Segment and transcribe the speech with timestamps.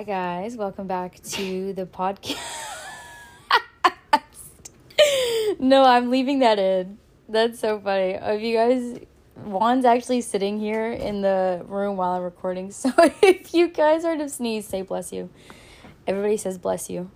[0.00, 0.56] Hi, guys.
[0.56, 2.38] Welcome back to the podcast.
[5.60, 6.96] no, I'm leaving that in.
[7.28, 8.12] That's so funny.
[8.12, 9.00] If you guys,
[9.44, 12.70] Juan's actually sitting here in the room while I'm recording.
[12.72, 15.28] So if you guys are to sneeze, say bless you.
[16.06, 17.10] Everybody says bless you.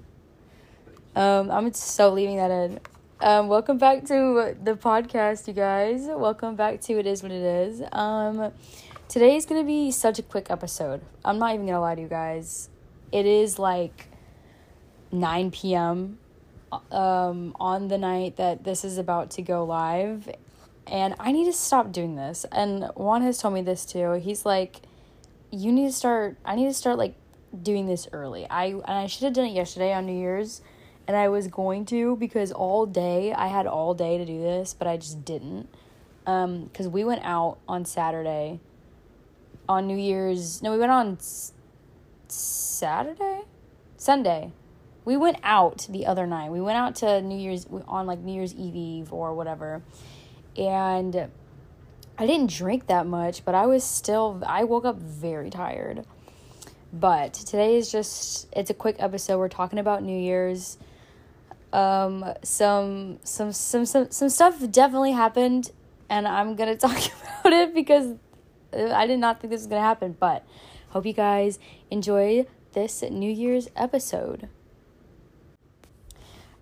[1.17, 2.81] Um, I'm so leaving that in.
[3.19, 6.03] Um, welcome back to the podcast, you guys.
[6.05, 7.83] Welcome back to It Is What It Is.
[7.93, 8.53] Um,
[9.09, 11.01] today is to be such a quick episode.
[11.25, 12.69] I'm not even to lie to you guys.
[13.13, 14.09] It is like
[15.13, 16.19] 9 p.m.
[16.91, 20.29] Um, on the night that this is about to go live.
[20.87, 22.45] And I need to stop doing this.
[22.51, 24.13] And Juan has told me this too.
[24.15, 24.81] He's like,
[25.51, 27.15] you need to start, I need to start like
[27.63, 28.47] doing this early.
[28.51, 30.61] I, and I should have done it yesterday on New Year's
[31.07, 34.75] and I was going to because all day I had all day to do this,
[34.75, 35.69] but I just didn't.
[36.27, 38.61] Um, because we went out on Saturday,
[39.69, 40.63] on New Year's.
[40.63, 41.19] No, we went on
[42.29, 43.43] Saturday,
[43.97, 44.53] Sunday.
[45.05, 46.51] We went out the other night.
[46.51, 49.83] We went out to New Year's on like New Year's Eve Eve or whatever,
[50.57, 51.29] and
[52.17, 54.43] I didn't drink that much, but I was still.
[54.47, 56.07] I woke up very tired.
[56.93, 59.39] But today is just it's a quick episode.
[59.39, 60.79] We're talking about New Year's
[61.75, 65.73] um some some some some some stuff definitely happened
[66.09, 68.15] and i'm gonna talk about it because
[68.73, 70.47] i did not think this was gonna happen but
[70.95, 71.59] hope you guys
[71.91, 74.49] enjoy this new year's episode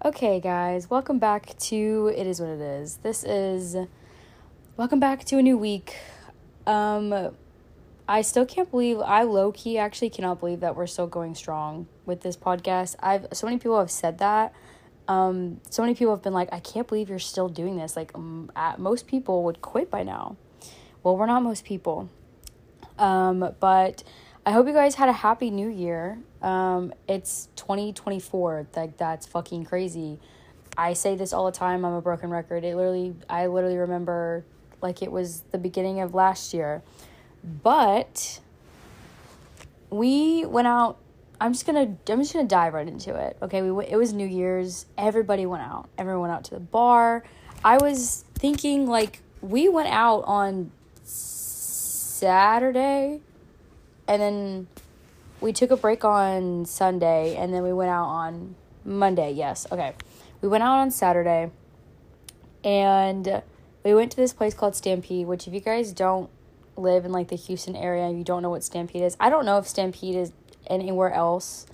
[0.02, 3.76] okay guys welcome back to it is what it is this is
[4.78, 5.98] welcome back to a new week
[6.66, 7.36] um
[8.08, 12.22] i still can't believe i low-key actually cannot believe that we're still going strong with
[12.22, 14.54] this podcast i've so many people have said that
[15.08, 17.96] um, so many people have been like, I can't believe you're still doing this.
[17.96, 20.36] Like, um, most people would quit by now.
[21.02, 22.08] Well, we're not most people.
[22.98, 24.02] Um, but
[24.44, 26.18] I hope you guys had a happy new year.
[26.40, 28.66] Um, it's 2024.
[28.76, 30.18] Like, that's fucking crazy.
[30.76, 31.84] I say this all the time.
[31.84, 32.64] I'm a broken record.
[32.64, 34.44] It literally, I literally remember
[34.80, 36.82] like it was the beginning of last year.
[37.62, 38.40] But
[39.90, 40.98] we went out
[41.42, 43.36] I'm just gonna I'm just gonna dive right into it.
[43.42, 44.86] Okay, we it was New Year's.
[44.96, 45.88] Everybody went out.
[45.98, 47.24] Everyone went out to the bar.
[47.64, 50.70] I was thinking like we went out on
[52.22, 53.20] Saturday,
[54.06, 54.68] and then
[55.40, 59.32] we took a break on Sunday, and then we went out on Monday.
[59.32, 59.94] Yes, okay,
[60.40, 61.50] we went out on Saturday,
[62.62, 63.42] and
[63.82, 65.26] we went to this place called Stampede.
[65.26, 66.30] Which, if you guys don't
[66.76, 69.16] live in like the Houston area, you don't know what Stampede is.
[69.18, 70.30] I don't know if Stampede is
[70.68, 71.66] anywhere else.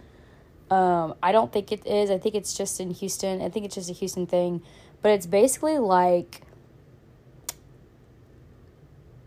[0.70, 2.10] Um, I don't think it is.
[2.10, 3.42] I think it's just in Houston.
[3.42, 4.62] I think it's just a Houston thing.
[5.02, 6.40] But it's basically like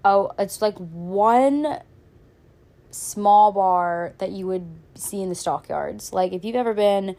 [0.04, 1.80] oh, it's like one
[2.92, 6.14] small bar that you would see in the stockyards.
[6.14, 7.16] Like if you've ever been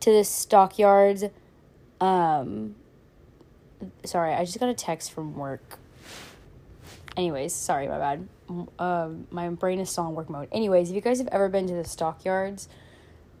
[0.00, 1.24] to the stockyards,
[2.00, 2.76] um
[4.04, 5.78] sorry, I just got a text from work.
[7.16, 8.28] Anyways, sorry, my bad.
[8.78, 10.48] Uh, my brain is still in work mode.
[10.52, 12.68] Anyways, if you guys have ever been to the stockyards,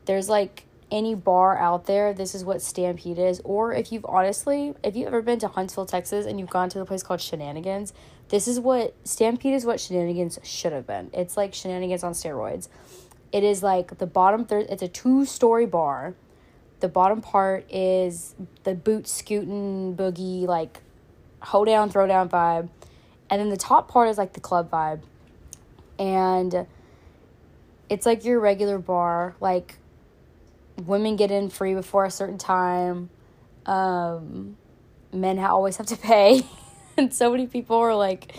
[0.06, 3.40] there's like any bar out there, this is what Stampede is.
[3.44, 6.78] Or if you've honestly, if you've ever been to Huntsville, Texas, and you've gone to
[6.78, 7.92] the place called Shenanigans,
[8.28, 11.10] this is what Stampede is what Shenanigans should have been.
[11.12, 12.68] It's like Shenanigans on steroids.
[13.32, 16.14] It is like the bottom third, it's a two story bar.
[16.80, 18.34] The bottom part is
[18.64, 20.80] the boot scooting boogie, like
[21.40, 22.68] hold down, throw down vibe.
[23.30, 25.02] And then the top part is like the club vibe.
[25.98, 26.66] And
[27.88, 29.34] it's like your regular bar.
[29.40, 29.76] Like
[30.84, 33.10] women get in free before a certain time.
[33.66, 34.56] Um,
[35.12, 36.42] men always have to pay.
[37.02, 38.34] and so many people are like,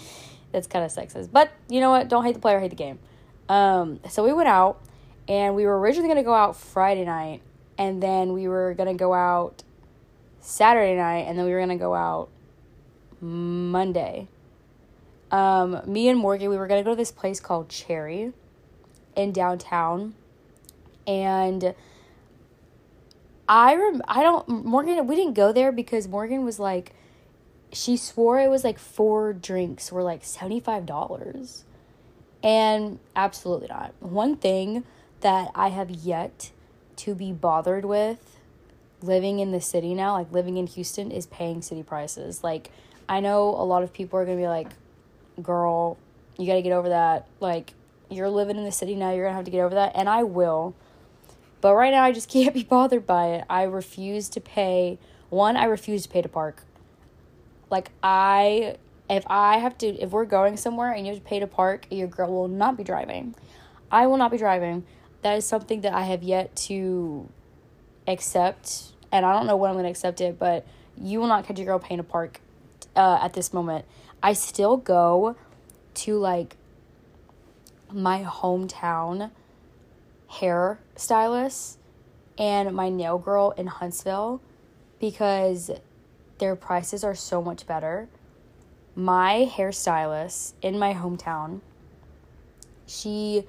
[0.52, 1.32] that's kind of sexist.
[1.32, 2.08] But you know what?
[2.08, 3.00] Don't hate the player, hate the game.
[3.48, 4.82] Um, so we went out
[5.28, 7.42] and we were originally going to go out Friday night.
[7.78, 9.64] And then we were going to go out
[10.42, 11.26] Saturday night.
[11.28, 12.30] And then we were going to go out
[13.22, 14.28] Monday
[15.32, 18.34] um, me and Morgan, we were gonna go to this place called Cherry
[19.16, 20.16] in downtown,
[21.06, 21.76] and
[23.48, 25.06] I rem- I don't Morgan.
[25.08, 26.94] We didn't go there because Morgan was like,
[27.72, 31.64] she swore it was like four drinks were like seventy five dollars,
[32.44, 33.94] and absolutely not.
[34.00, 34.84] One thing
[35.22, 36.52] that I have yet
[36.98, 38.38] to be bothered with
[39.02, 42.44] living in the city now, like living in Houston, is paying city prices.
[42.44, 42.72] Like
[43.08, 44.70] I know a lot of people are gonna be like
[45.42, 45.98] girl,
[46.38, 47.28] you got to get over that.
[47.40, 47.74] Like,
[48.10, 49.94] you're living in the city now, you're to have to get over that.
[49.96, 50.76] And I will.
[51.62, 53.46] But right now, I just can't be bothered by it.
[53.50, 54.98] I refuse to pay.
[55.30, 56.64] One, I refuse to pay to park.
[57.70, 58.78] Like, I.
[59.10, 61.88] If I have to, if we're going somewhere and you have to pay to park,
[61.90, 63.34] your girl will not be driving.
[63.92, 64.86] I will not be driving.
[65.24, 67.28] that is something that I have yet to
[68.08, 71.60] accept, and I don't know when I'm gonna accept it, but you will not catch
[71.60, 72.40] a girl paying a park
[72.96, 73.86] uh, at this moment.
[74.22, 75.36] I still go
[75.96, 76.56] to like
[77.92, 79.32] my hometown
[80.28, 81.80] hair stylist
[82.38, 84.42] and my nail girl in Huntsville
[85.00, 85.72] because
[86.40, 88.08] their prices are so much better.
[88.96, 91.62] My hairstylist in my hometown,
[92.88, 93.46] she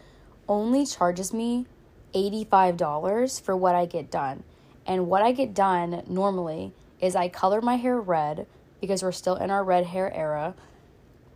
[0.48, 1.66] only charges me
[2.14, 4.42] $85 for what I get done.
[4.86, 8.46] And what I get done normally is I color my hair red
[8.80, 10.54] because we're still in our red hair era.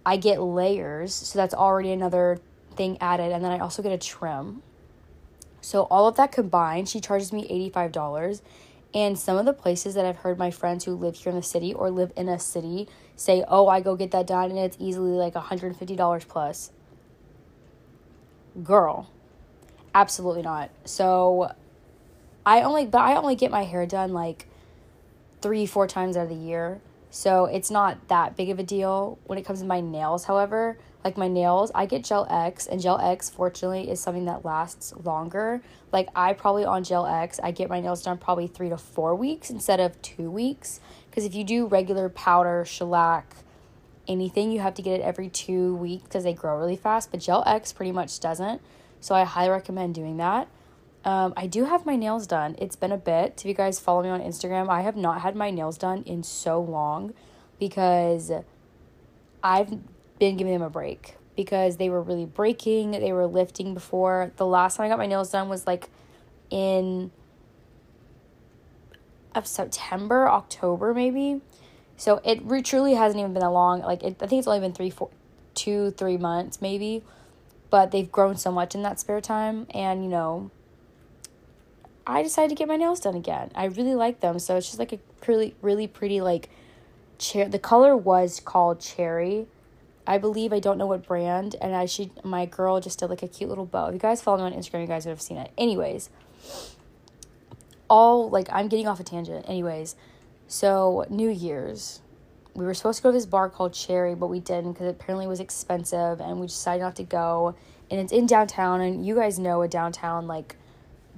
[0.04, 2.38] I get layers, so that's already another
[2.74, 3.32] thing added.
[3.32, 4.62] And then I also get a trim.
[5.60, 8.42] So all of that combined, she charges me $85.
[8.94, 11.42] And some of the places that I've heard my friends who live here in the
[11.42, 14.76] city or live in a city say, oh, I go get that done and it's
[14.78, 16.70] easily like $150 plus.
[18.62, 19.10] Girl,
[19.94, 20.70] absolutely not.
[20.84, 21.52] So
[22.46, 24.46] I only, but I only get my hair done like
[25.42, 26.80] three, four times out of the year.
[27.10, 30.24] So it's not that big of a deal when it comes to my nails.
[30.24, 34.42] However, like my nails, I get Gel X, and Gel X, fortunately, is something that
[34.44, 35.60] lasts longer.
[35.92, 39.14] Like I probably on Gel X, I get my nails done probably three to four
[39.14, 40.80] weeks instead of two weeks.
[41.10, 43.36] Because if you do regular powder, shellac,
[44.08, 47.10] anything, you have to get it every two weeks because they grow really fast.
[47.10, 48.62] But Gel X pretty much doesn't.
[49.00, 50.48] So I highly recommend doing that.
[51.04, 52.56] Um, I do have my nails done.
[52.58, 53.34] It's been a bit.
[53.40, 56.22] If you guys follow me on Instagram, I have not had my nails done in
[56.22, 57.12] so long
[57.58, 58.32] because
[59.42, 59.78] I've
[60.18, 62.92] been giving them a break because they were really breaking.
[62.92, 64.32] They were lifting before.
[64.36, 65.88] The last time I got my nails done was like
[66.50, 67.10] in
[69.34, 71.40] of September, October, maybe.
[71.96, 73.80] So it re- truly hasn't even been that long.
[73.80, 75.10] Like it, I think it's only been three, four,
[75.54, 77.02] two, three months maybe,
[77.70, 80.50] but they've grown so much in that spare time, and you know,
[82.06, 83.50] I decided to get my nails done again.
[83.54, 84.38] I really like them.
[84.38, 86.50] So it's just like a really, really pretty, like,
[87.18, 87.48] chair.
[87.48, 89.46] The color was called Cherry.
[90.06, 93.22] I believe I don't know what brand, and I should my girl just did like
[93.22, 93.86] a cute little bow.
[93.86, 95.50] If you guys follow me on Instagram, you guys would have seen it.
[95.56, 96.10] Anyways,
[97.88, 99.48] all like I'm getting off a tangent.
[99.48, 99.96] Anyways,
[100.46, 102.00] so New Year's,
[102.54, 105.00] we were supposed to go to this bar called Cherry, but we didn't because it
[105.00, 107.54] apparently was expensive, and we decided not to go.
[107.90, 110.56] And it's in downtown, and you guys know a downtown like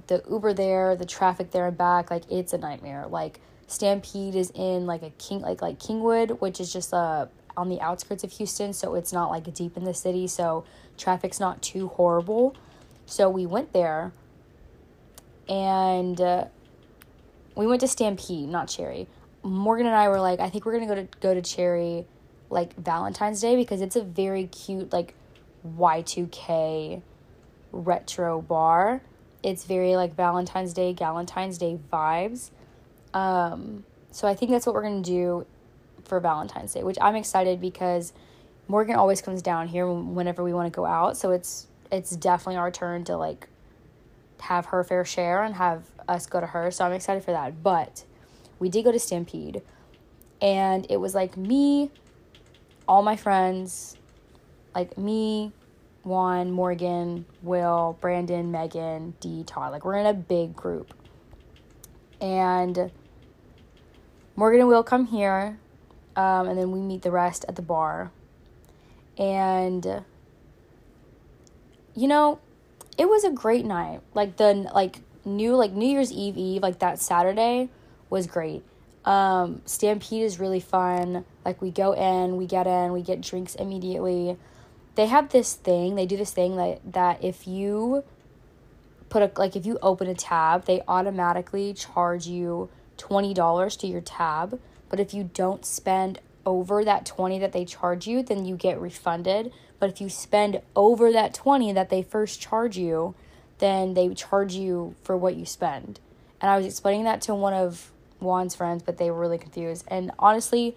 [0.07, 3.05] the Uber there, the traffic there and back, like it's a nightmare.
[3.07, 7.69] Like Stampede is in like a King like like Kingwood, which is just uh on
[7.69, 10.63] the outskirts of Houston, so it's not like deep in the city, so
[10.97, 12.55] traffic's not too horrible.
[13.05, 14.13] So we went there
[15.49, 16.45] and uh,
[17.55, 19.07] we went to Stampede, not Cherry.
[19.43, 22.05] Morgan and I were like, I think we're gonna go to go to Cherry
[22.49, 25.13] like Valentine's Day because it's a very cute like
[25.65, 27.01] Y2K
[27.71, 29.01] retro bar
[29.43, 32.49] it's very like Valentine's Day, Galentine's Day vibes.
[33.13, 35.45] Um, so I think that's what we're gonna do
[36.07, 38.13] for Valentine's Day, which I'm excited because
[38.67, 41.17] Morgan always comes down here whenever we want to go out.
[41.17, 43.47] So it's it's definitely our turn to like
[44.41, 46.71] have her fair share and have us go to her.
[46.71, 47.63] So I'm excited for that.
[47.63, 48.05] But
[48.59, 49.61] we did go to Stampede,
[50.41, 51.91] and it was like me,
[52.87, 53.95] all my friends,
[54.75, 55.51] like me,
[56.03, 59.71] Juan, Morgan, Will, Brandon, Megan, D, Todd.
[59.71, 60.93] Like we're in a big group.
[62.19, 62.91] And
[64.35, 65.59] Morgan and Will come here,
[66.17, 68.11] um, and then we meet the rest at the bar.
[69.17, 70.03] And
[71.95, 72.39] you know,
[72.97, 74.01] it was a great night.
[74.13, 77.69] Like the like new like New Year's Eve Eve, like that Saturday
[78.09, 78.63] was great.
[79.05, 81.23] Um, Stampede is really fun.
[81.45, 84.37] Like we go in, we get in, we get drinks immediately
[84.97, 88.03] they have this thing they do this thing that that if you
[89.09, 94.01] put a like if you open a tab they automatically charge you $20 to your
[94.01, 94.59] tab
[94.89, 98.79] but if you don't spend over that 20 that they charge you then you get
[98.79, 99.51] refunded.
[99.79, 103.15] But if you spend over that 20 that they first charge you
[103.59, 105.99] then they charge you for what you spend.
[106.39, 109.85] And i was explaining that to one of juan's friends but they were really confused.
[109.89, 110.75] And honestly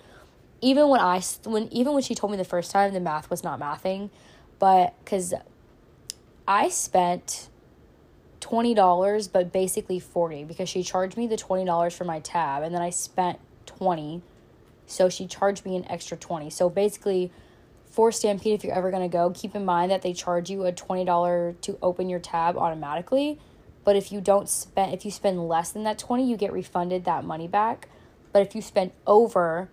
[0.61, 3.43] even when I when even when she told me the first time the math was
[3.43, 4.11] not mathing,
[4.59, 5.33] but cuz
[6.47, 7.49] I spent
[8.41, 12.63] $20 but basically 40 because she charged me the $20 for my tab.
[12.63, 13.39] And then I spent
[13.79, 14.23] 20
[14.87, 17.31] so she charged me an extra 20 so basically
[17.87, 20.65] for Stampede if you're ever going to go keep in mind that they charge you
[20.65, 23.39] a $20 to open your tab automatically
[23.85, 27.05] but if you don't spend if you spend less than that 20 you get refunded
[27.05, 27.89] that money back
[28.33, 29.69] but if you spend over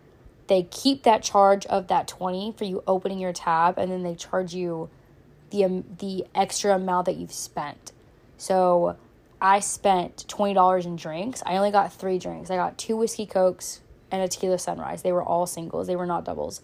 [0.48, 4.16] they keep that charge of that 20 for you opening your tab and then they
[4.16, 4.90] charge you
[5.50, 7.92] the um, the extra amount that you've spent.
[8.38, 8.98] So
[9.42, 11.44] I spent $20 in drinks.
[11.46, 12.50] I only got three drinks.
[12.50, 15.02] I got two whiskey cokes and a tequila sunrise.
[15.02, 16.62] They were all singles, they were not doubles.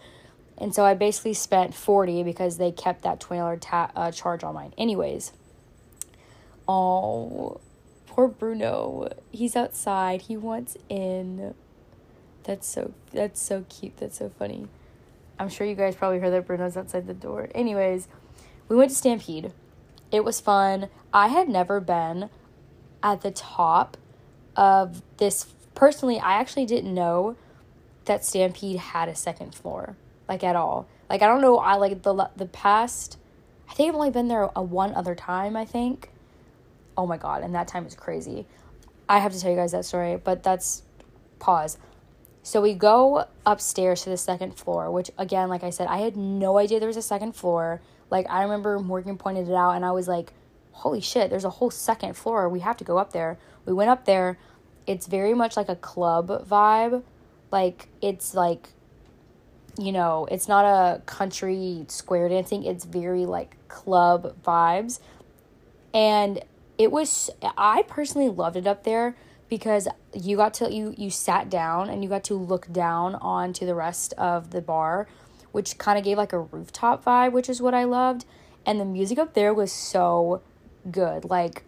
[0.58, 4.54] And so I basically spent 40 because they kept that $20 ta- uh, charge on
[4.54, 4.74] mine.
[4.78, 5.34] Anyways,
[6.68, 7.60] oh,
[8.08, 9.10] poor Bruno.
[9.32, 10.24] He's outside.
[10.24, 11.56] He wants in.
[12.44, 13.98] That's so that's so cute.
[13.98, 14.68] That's so funny.
[15.40, 17.50] I'm sure you guys probably heard that Bruno's outside the door.
[17.56, 18.08] Anyways,
[18.70, 19.52] we went to Stampede.
[20.12, 20.90] It was fun.
[21.12, 22.30] I had never been
[23.02, 23.98] at the top
[24.56, 27.36] of this personally, I actually didn't know
[28.06, 29.96] that Stampede had a second floor,
[30.28, 30.88] like at all.
[31.10, 33.18] Like I don't know, I like the the past.
[33.70, 35.56] I think I've only been there a one other time.
[35.56, 36.10] I think.
[36.98, 38.46] Oh my god, and that time was crazy.
[39.10, 40.84] I have to tell you guys that story, but that's
[41.40, 41.78] pause.
[42.42, 46.18] So we go upstairs to the second floor, which again, like I said, I had
[46.18, 47.82] no idea there was a second floor.
[48.10, 50.34] Like I remember Morgan pointed it out, and I was like,
[50.72, 51.30] "Holy shit!
[51.30, 52.50] There's a whole second floor.
[52.50, 54.38] We have to go up there." We went up there
[54.88, 57.04] it's very much like a club vibe.
[57.52, 58.70] Like it's like
[59.78, 62.64] you know, it's not a country square dancing.
[62.64, 65.00] It's very like club vibes.
[65.94, 66.44] And
[66.78, 69.16] it was I personally loved it up there
[69.50, 73.66] because you got to you you sat down and you got to look down onto
[73.66, 75.08] the rest of the bar,
[75.52, 78.26] which kind of gave like a rooftop vibe, which is what I loved.
[78.66, 80.42] And the music up there was so
[80.90, 81.26] good.
[81.26, 81.64] Like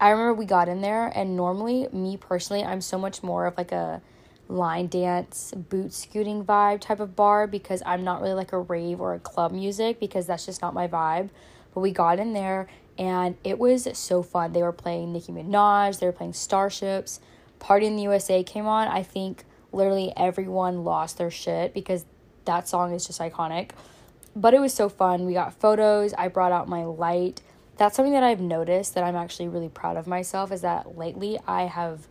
[0.00, 3.56] I remember we got in there, and normally, me personally, I'm so much more of
[3.56, 4.02] like a
[4.48, 9.00] line dance, boot scooting vibe type of bar because I'm not really like a rave
[9.00, 11.30] or a club music because that's just not my vibe.
[11.74, 14.52] But we got in there and it was so fun.
[14.52, 17.20] They were playing Nicki Minaj, they were playing Starships,
[17.58, 18.88] Party in the USA came on.
[18.88, 22.04] I think literally everyone lost their shit because
[22.44, 23.70] that song is just iconic.
[24.34, 25.24] But it was so fun.
[25.24, 26.12] We got photos.
[26.14, 27.40] I brought out my light
[27.76, 31.38] that's something that I've noticed that I'm actually really proud of myself is that lately
[31.46, 32.06] I have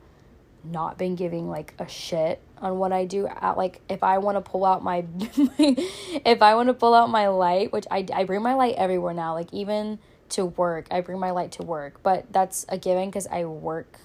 [0.64, 4.38] not been giving like a shit on what I do at like if I want
[4.38, 5.06] to pull out my
[5.58, 9.14] if I want to pull out my light, which I I bring my light everywhere
[9.14, 13.12] now, like even to work, I bring my light to work, but that's a given
[13.12, 14.00] cuz I work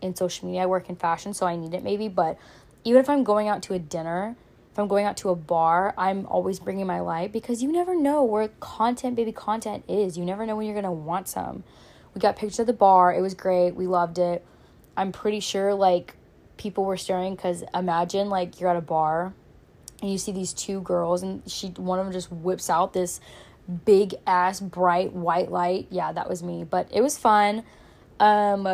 [0.00, 2.38] in social media, I work in fashion, so I need it maybe, but
[2.84, 4.36] even if I'm going out to a dinner,
[4.76, 7.98] if I'm going out to a bar, I'm always bringing my light because you never
[7.98, 10.18] know where content, baby content is.
[10.18, 11.64] You never know when you're going to want some.
[12.12, 13.14] We got pictures of the bar.
[13.14, 13.70] It was great.
[13.70, 14.44] We loved it.
[14.94, 16.16] I'm pretty sure like
[16.58, 19.32] people were staring because imagine like you're at a bar
[20.02, 23.18] and you see these two girls and she one of them just whips out this
[23.86, 25.86] big ass bright white light.
[25.88, 26.64] Yeah, that was me.
[26.64, 27.64] But it was fun.
[28.20, 28.66] Um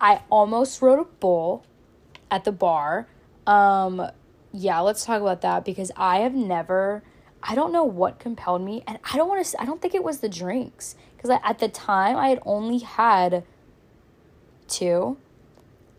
[0.00, 1.64] I almost wrote a bull
[2.32, 3.06] at the bar.
[3.46, 4.10] Um
[4.52, 7.02] yeah, let's talk about that because I have never
[7.42, 10.04] I don't know what compelled me and I don't want to I don't think it
[10.04, 13.44] was the drinks cuz at the time I had only had
[14.68, 15.16] two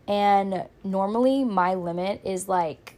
[0.06, 2.96] and normally my limit is like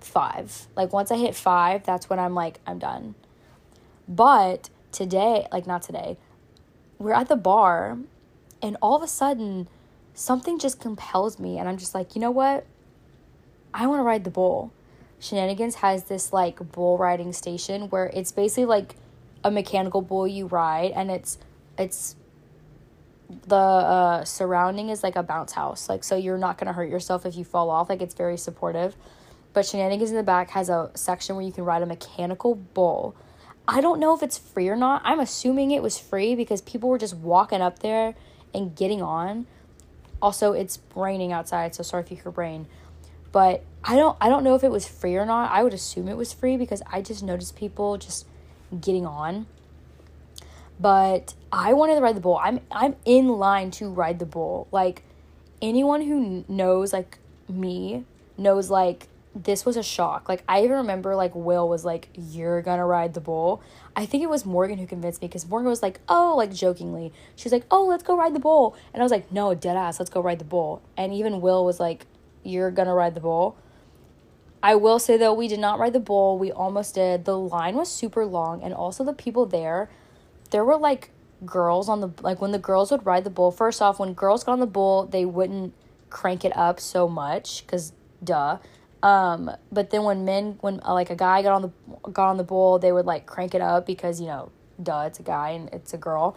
[0.00, 0.68] 5.
[0.76, 3.14] Like once I hit 5, that's when I'm like I'm done.
[4.08, 6.16] But today, like not today,
[6.98, 7.98] we're at the bar
[8.62, 9.68] and all of a sudden
[10.14, 12.66] something just compels me and I'm just like, "You know what?
[13.72, 14.72] I want to ride the bull.
[15.20, 18.96] Shenanigans has this like bull riding station where it's basically like
[19.44, 21.38] a mechanical bull you ride and it's
[21.78, 22.16] it's
[23.46, 27.24] the uh, surrounding is like a bounce house like so you're not gonna hurt yourself
[27.24, 28.96] if you fall off like it's very supportive.
[29.52, 33.14] But shenanigans in the back has a section where you can ride a mechanical bull.
[33.68, 35.02] I don't know if it's free or not.
[35.04, 38.14] I'm assuming it was free because people were just walking up there
[38.54, 39.46] and getting on.
[40.22, 42.66] Also it's raining outside so sorry if you hear rain
[43.32, 45.50] but I don't I don't know if it was free or not.
[45.50, 48.26] I would assume it was free because I just noticed people just
[48.80, 49.46] getting on.
[50.78, 52.38] But I wanted to ride the bull.
[52.42, 54.68] I'm I'm in line to ride the bull.
[54.70, 55.02] Like
[55.62, 57.18] anyone who knows like
[57.48, 58.04] me
[58.36, 60.28] knows like this was a shock.
[60.28, 63.62] Like I even remember like Will was like, "You're gonna ride the bull."
[63.94, 67.12] I think it was Morgan who convinced me because Morgan was like, "Oh," like jokingly.
[67.36, 70.00] She's like, "Oh, let's go ride the bull," and I was like, "No, dead ass,
[70.00, 72.06] let's go ride the bull." And even Will was like,
[72.42, 73.56] you're gonna ride the bull.
[74.62, 76.38] I will say though, we did not ride the bull.
[76.38, 77.24] We almost did.
[77.24, 79.90] The line was super long, and also the people there,
[80.50, 81.10] there were like
[81.46, 83.50] girls on the like when the girls would ride the bull.
[83.50, 85.72] First off, when girls got on the bull, they wouldn't
[86.10, 87.92] crank it up so much because
[88.22, 88.58] duh.
[89.02, 92.36] Um, but then when men, when uh, like a guy got on the got on
[92.36, 94.50] the bull, they would like crank it up because you know,
[94.82, 96.36] duh, it's a guy and it's a girl.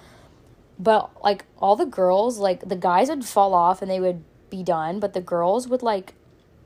[0.79, 4.63] But like all the girls, like the guys would fall off and they would be
[4.63, 6.13] done, but the girls would like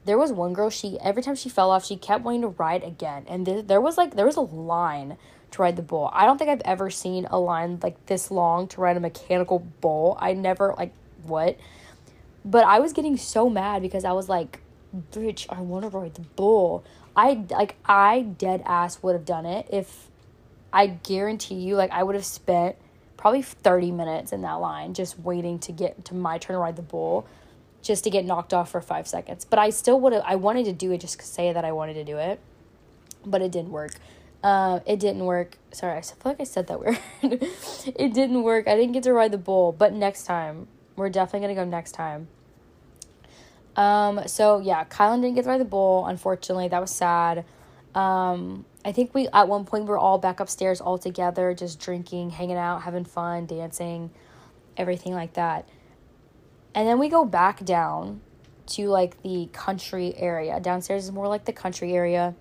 [0.03, 2.84] there was one girl she every time she fell off she kept wanting to ride
[2.84, 5.17] again and th- there was like there was a line
[5.51, 6.10] to ride the bull.
[6.13, 9.60] I don't think i've ever seen a line like this long to ride a mechanical
[9.82, 10.17] bull.
[10.20, 11.58] I never like what?
[12.44, 14.60] But i was getting so mad because i was like
[15.12, 16.84] bitch i want to ride the bull.
[17.15, 20.08] I like i dead ass would have done it if
[20.74, 22.75] i guarantee you like i would have spent
[23.15, 26.75] probably 30 minutes in that line just waiting to get to my turn to ride
[26.75, 27.27] the bull
[27.88, 29.46] just to get knocked off for five seconds.
[29.46, 31.72] But I still would have, I wanted to do it just to say that I
[31.72, 32.39] wanted to do it,
[33.25, 33.94] but it didn't work.
[34.44, 35.58] Uh, it didn't work.
[35.72, 37.00] Sorry, I feel like I said that weird.
[37.24, 38.67] it didn't work.
[38.67, 40.67] I didn't get to ride the bull, but next time,
[40.98, 42.27] we're definitely gonna go next time.
[43.77, 46.06] Um, so yeah, Kylan didn't get to ride the bull.
[46.06, 47.46] Unfortunately, that was sad.
[47.96, 51.79] Um, I think we at one point we were all back upstairs all together, just
[51.79, 54.12] drinking, hanging out, having fun, dancing,
[54.75, 55.67] everything like that.
[56.77, 58.22] And then we go back down
[58.67, 60.60] to like the country area.
[60.60, 62.36] Downstairs is more like the country area.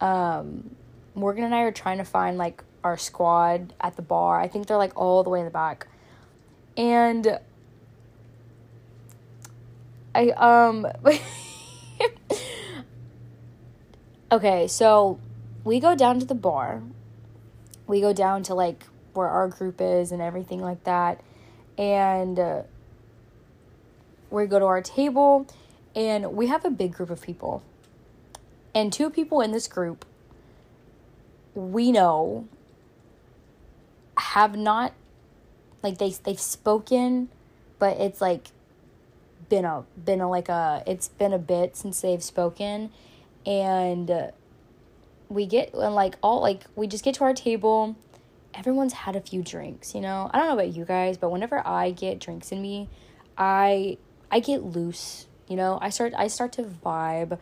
[0.00, 0.76] Um,
[1.16, 4.40] Morgan and I are trying to find like our squad at the bar.
[4.40, 5.88] I think they're like all the way in the back.
[6.76, 7.40] And
[10.14, 10.86] I um
[14.30, 15.18] Okay, so
[15.64, 16.84] we go down to the bar.
[17.88, 18.84] We go down to like
[19.14, 21.20] where our group is and everything like that.
[21.76, 22.62] And uh,
[24.32, 25.46] we go to our table
[25.94, 27.62] and we have a big group of people.
[28.74, 30.04] And two people in this group
[31.54, 32.48] we know
[34.16, 34.94] have not
[35.82, 37.28] like they they've spoken
[37.78, 38.48] but it's like
[39.50, 42.90] been a been a like a it's been a bit since they've spoken.
[43.44, 44.32] And
[45.28, 47.96] we get and like all like we just get to our table.
[48.54, 50.30] Everyone's had a few drinks you know?
[50.32, 52.86] I don't know about you guys but whenever i get drinks in me
[53.38, 53.96] i
[54.32, 55.78] I get loose, you know.
[55.80, 57.38] I start I start to vibe.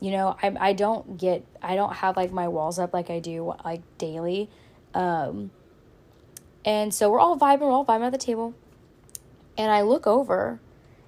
[0.00, 3.18] You know, I I don't get I don't have like my walls up like I
[3.18, 4.48] do like daily.
[4.94, 5.50] Um
[6.64, 8.54] and so we're all vibing, we're all vibing at the table.
[9.58, 10.60] And I look over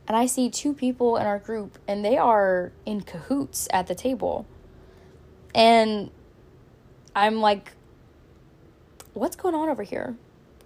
[0.08, 3.94] and I see two people in our group and they are in cahoots at the
[3.94, 4.46] table.
[5.54, 6.10] And
[7.14, 7.72] I'm like,
[9.14, 10.16] what's going on over here?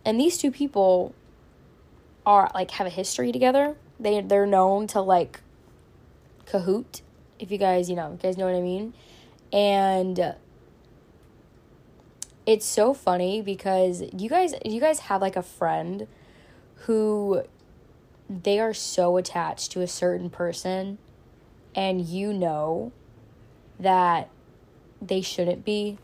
[0.05, 1.15] And these two people
[2.25, 3.77] are like have a history together.
[3.99, 5.41] They they're known to like
[6.47, 7.03] cahoot,
[7.39, 8.95] if you guys, you know, you guys know what I mean.
[9.53, 10.35] And
[12.47, 16.07] it's so funny because you guys you guys have like a friend
[16.85, 17.43] who
[18.31, 20.99] they are so attached to a certain person
[21.75, 22.93] and you know
[23.79, 24.29] that
[25.03, 25.99] they shouldn't be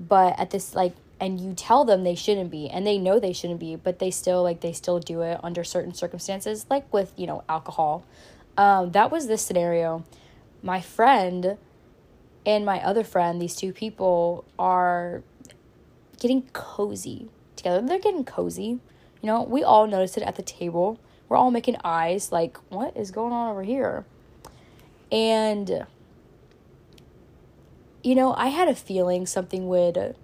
[0.00, 3.32] but at this like and you tell them they shouldn't be and they know they
[3.32, 7.12] shouldn't be but they still like they still do it under certain circumstances like with
[7.16, 8.04] you know alcohol.
[8.56, 10.04] Um, that was this scenario.
[10.62, 11.58] My friend
[12.46, 15.22] and my other friend these two people are
[16.18, 17.86] getting cozy together.
[17.86, 18.78] They're getting cozy.
[19.20, 20.98] You know we all noticed it at the table.
[21.28, 24.04] We're all making eyes like what is going on over here?
[25.10, 25.86] And
[28.04, 30.14] you know i had a feeling something would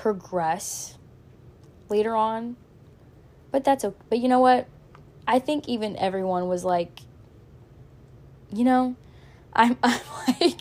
[0.00, 0.96] progress
[1.90, 2.56] later on.
[3.50, 3.96] But that's okay.
[4.08, 4.66] But you know what?
[5.28, 7.00] I think even everyone was like,
[8.50, 8.96] you know,
[9.52, 10.00] I'm, I'm
[10.40, 10.60] like,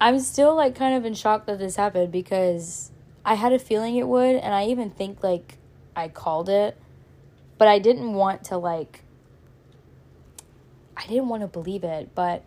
[0.00, 2.92] I'm still like kind of in shock that this happened because
[3.24, 5.58] I had a feeling it would, and I even think like
[5.94, 6.78] I called it,
[7.58, 9.02] but I didn't want to like,
[10.96, 12.14] I didn't want to believe it.
[12.14, 12.42] But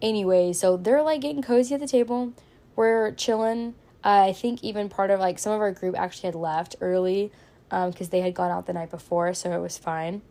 [0.00, 2.32] anyway, so they're like getting cozy at the table.
[2.74, 3.74] We're chilling.
[4.02, 7.30] I think even part of like some of our group actually had left early
[7.68, 10.22] because um, they had gone out the night before, so it was fine.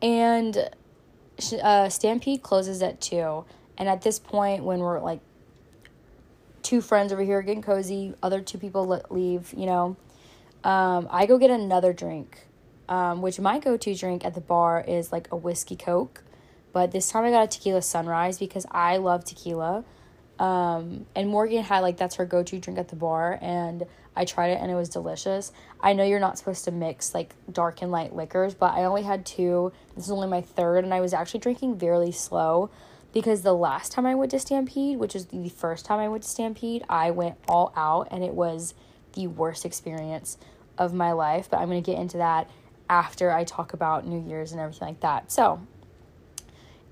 [0.00, 0.70] And
[1.62, 3.44] uh, Stampede closes at 2.
[3.78, 5.20] And at this point, when we're like
[6.62, 9.96] two friends over here getting cozy, other two people leave, you know,
[10.64, 12.46] um, I go get another drink,
[12.88, 16.22] um, which my go to drink at the bar is like a whiskey Coke.
[16.72, 19.84] But this time I got a tequila sunrise because I love tequila.
[20.42, 24.24] Um, and Morgan had like that's her go to drink at the bar, and I
[24.24, 25.52] tried it and it was delicious.
[25.80, 29.02] I know you're not supposed to mix like dark and light liquors, but I only
[29.02, 29.72] had two.
[29.94, 32.70] This is only my third, and I was actually drinking very slow
[33.12, 36.24] because the last time I went to Stampede, which is the first time I went
[36.24, 38.74] to Stampede, I went all out and it was
[39.12, 40.38] the worst experience
[40.76, 41.48] of my life.
[41.48, 42.50] But I'm gonna get into that
[42.90, 45.30] after I talk about New Year's and everything like that.
[45.30, 45.60] So,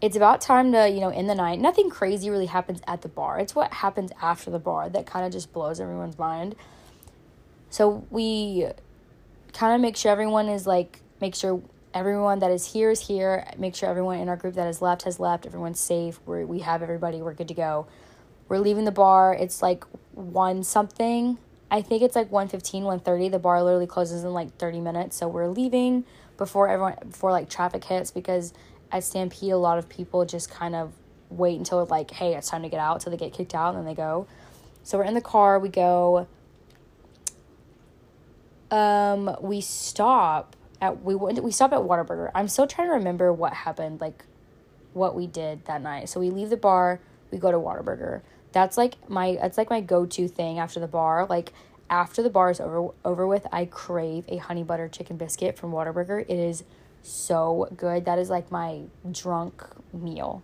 [0.01, 1.61] it's about time to, you know, in the night.
[1.61, 3.39] Nothing crazy really happens at the bar.
[3.39, 6.57] It's what happens after the bar that kind of just blows everyone's mind.
[7.69, 8.67] So we
[9.53, 13.47] kind of make sure everyone is like, make sure everyone that is here is here.
[13.59, 15.47] Make sure everyone in our group that has left has left.
[15.47, 16.21] Everyone's safe.
[16.27, 17.21] we we have everybody.
[17.23, 17.87] We're good to go.
[18.49, 19.35] We're leaving the bar.
[19.35, 21.39] It's like one something.
[21.71, 23.29] I think it's like 115, 130.
[23.29, 25.17] The bar literally closes in like 30 minutes.
[25.17, 26.05] So we're leaving
[26.37, 28.53] before everyone before like traffic hits because
[28.93, 30.93] at Stampede a lot of people just kind of
[31.29, 33.79] wait until like, hey, it's time to get out, so they get kicked out and
[33.79, 34.27] then they go.
[34.83, 36.27] So we're in the car, we go
[38.71, 42.31] um we stop at we went we stop at Whataburger.
[42.35, 44.25] I'm still trying to remember what happened, like
[44.93, 46.09] what we did that night.
[46.09, 47.01] So we leave the bar,
[47.31, 48.23] we go to Whataburger.
[48.53, 51.27] That's like my that's like my go-to thing after the bar.
[51.27, 51.53] Like
[51.89, 55.73] after the bar is over over with, I crave a honey butter chicken biscuit from
[55.73, 56.23] Whataburger.
[56.23, 56.65] It is
[57.03, 58.05] so good.
[58.05, 60.43] That is like my drunk meal.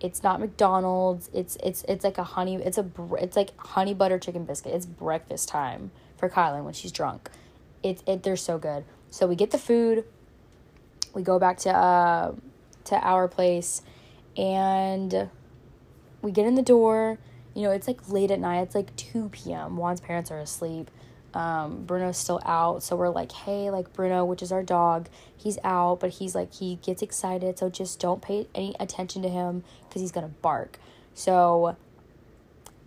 [0.00, 1.30] It's not McDonald's.
[1.32, 2.56] It's it's it's like a honey.
[2.56, 2.86] It's a
[3.18, 4.74] it's like honey butter chicken biscuit.
[4.74, 7.30] It's breakfast time for Kylan when she's drunk.
[7.82, 8.84] It's it they're so good.
[9.10, 10.04] So we get the food.
[11.14, 12.32] We go back to uh
[12.84, 13.82] to our place,
[14.36, 15.30] and
[16.20, 17.18] we get in the door.
[17.54, 18.62] You know, it's like late at night.
[18.62, 19.76] It's like two p.m.
[19.76, 20.90] Juan's parents are asleep
[21.34, 22.82] um, Bruno's still out.
[22.82, 26.54] So we're like, hey, like Bruno, which is our dog, he's out, but he's like,
[26.54, 27.58] he gets excited.
[27.58, 30.78] So just don't pay any attention to him because he's going to bark.
[31.14, 31.76] So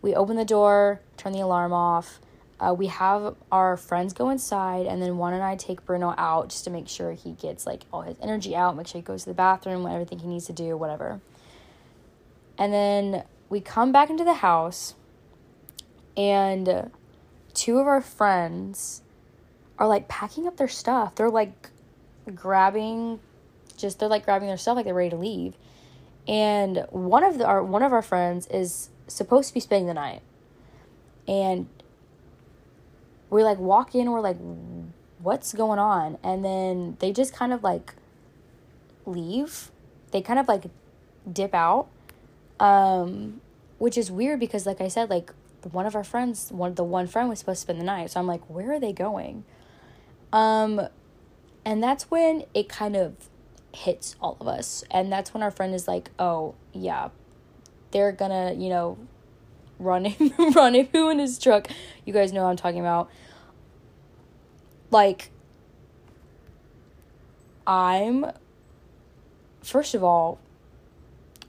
[0.02, 2.20] we open the door, turn the alarm off.
[2.60, 6.50] Uh, we have our friends go inside, and then Juan and I take Bruno out
[6.50, 9.26] just to make sure he gets like all his energy out, make sure he goes
[9.26, 11.22] to the bathroom, everything he needs to do, whatever.
[12.58, 14.96] And then we come back into the house,
[16.16, 16.90] and
[17.58, 19.02] two of our friends
[19.80, 21.16] are like packing up their stuff.
[21.16, 21.70] They're like
[22.34, 23.20] grabbing
[23.76, 25.56] just they're like grabbing their stuff like they're ready to leave.
[26.28, 29.94] And one of the our one of our friends is supposed to be spending the
[29.96, 30.22] night.
[31.28, 31.68] And
[33.30, 34.38] we like walk in, we're like,
[35.20, 36.18] what's going on?
[36.24, 37.96] And then they just kind of like
[39.06, 39.72] leave.
[40.12, 40.66] They kind of like
[41.32, 41.88] dip out.
[42.60, 43.42] Um,
[43.78, 45.32] which is weird because like I said, like
[45.64, 48.12] one of our friends, one the one friend was supposed to spend the night.
[48.12, 49.44] So I'm like, where are they going?
[50.32, 50.88] Um,
[51.66, 53.16] and that's when it kind of
[53.74, 57.10] hits all of us, and that's when our friend is like, oh yeah,
[57.92, 58.98] they're gonna you know,
[59.80, 60.14] run
[60.56, 61.68] rendezvous in his truck.
[62.06, 63.10] You guys know what I'm talking about.
[64.92, 65.32] Like,
[67.66, 68.32] I'm.
[69.62, 70.40] First of all,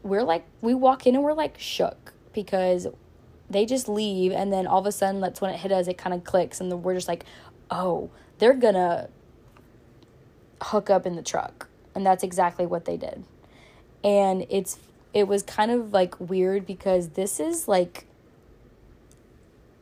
[0.02, 2.86] we're like we walk in and we're like shook because
[3.50, 5.96] they just leave and then all of a sudden that's when it hit us it
[5.96, 7.24] kind of clicks and we're just like
[7.70, 9.08] oh they're gonna
[10.62, 11.68] hook up in the truck.
[11.94, 13.24] And that's exactly what they did.
[14.04, 14.78] And it's
[15.12, 18.06] it was kind of like weird because this is like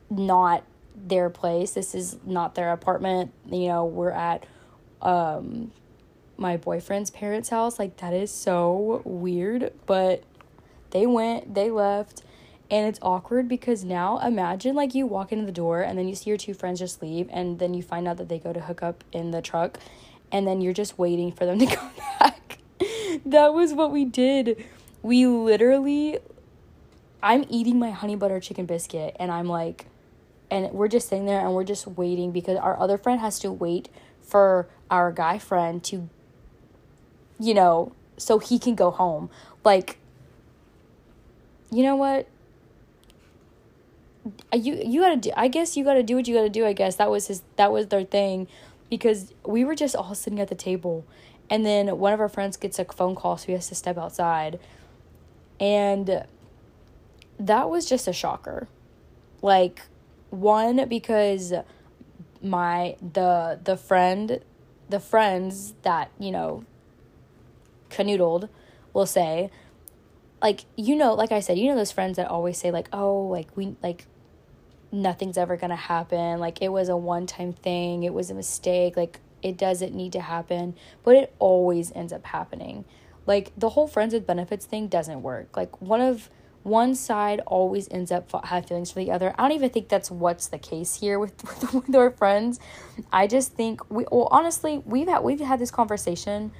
[0.09, 0.63] not
[0.95, 1.71] their place.
[1.71, 3.31] This is not their apartment.
[3.49, 4.45] You know we're at
[5.01, 5.71] um
[6.37, 7.77] my boyfriend's parents house.
[7.77, 10.23] Like that is so weird but
[10.91, 12.23] they went they left
[12.69, 16.15] and it's awkward because now imagine like you walk into the door and then you
[16.15, 18.61] see your two friends just leave and then you find out that they go to
[18.61, 19.79] hook up in the truck
[20.31, 22.59] and then you're just waiting for them to come back.
[23.25, 24.63] that was what we did.
[25.01, 26.19] We literally
[27.23, 29.85] I'm eating my honey butter chicken biscuit and I'm like
[30.51, 33.51] and we're just sitting there and we're just waiting because our other friend has to
[33.51, 33.89] wait
[34.21, 36.09] for our guy friend to
[37.39, 39.29] you know so he can go home.
[39.63, 39.99] Like
[41.71, 42.27] you know what?
[44.53, 46.95] You you gotta do i guess you gotta do what you gotta do i guess.
[46.95, 48.47] That was his that was their thing.
[48.89, 51.05] Because we were just all sitting at the table.
[51.49, 53.97] And then one of our friends gets a phone call so he has to step
[53.97, 54.59] outside.
[55.59, 56.25] And
[57.37, 58.69] that was just a shocker.
[59.41, 59.81] Like
[60.29, 61.53] one because
[62.41, 64.39] my the the friend
[64.89, 66.63] the friends that you know
[67.89, 68.49] canoodled
[68.93, 69.49] will say
[70.41, 73.21] like you know like i said you know those friends that always say like oh
[73.21, 74.05] like we like
[74.91, 76.39] nothing's ever going to happen.
[76.39, 78.97] Like it was a one time thing, it was a mistake.
[78.97, 82.85] Like it doesn't need to happen, but it always ends up happening.
[83.25, 85.55] Like the whole friends with benefits thing doesn't work.
[85.55, 86.29] Like one of
[86.63, 89.33] one side always ends up have feelings for the other.
[89.37, 92.59] I don't even think that's what's the case here with, with, with our friends.
[93.11, 96.51] I just think we well honestly we've had we've had this conversation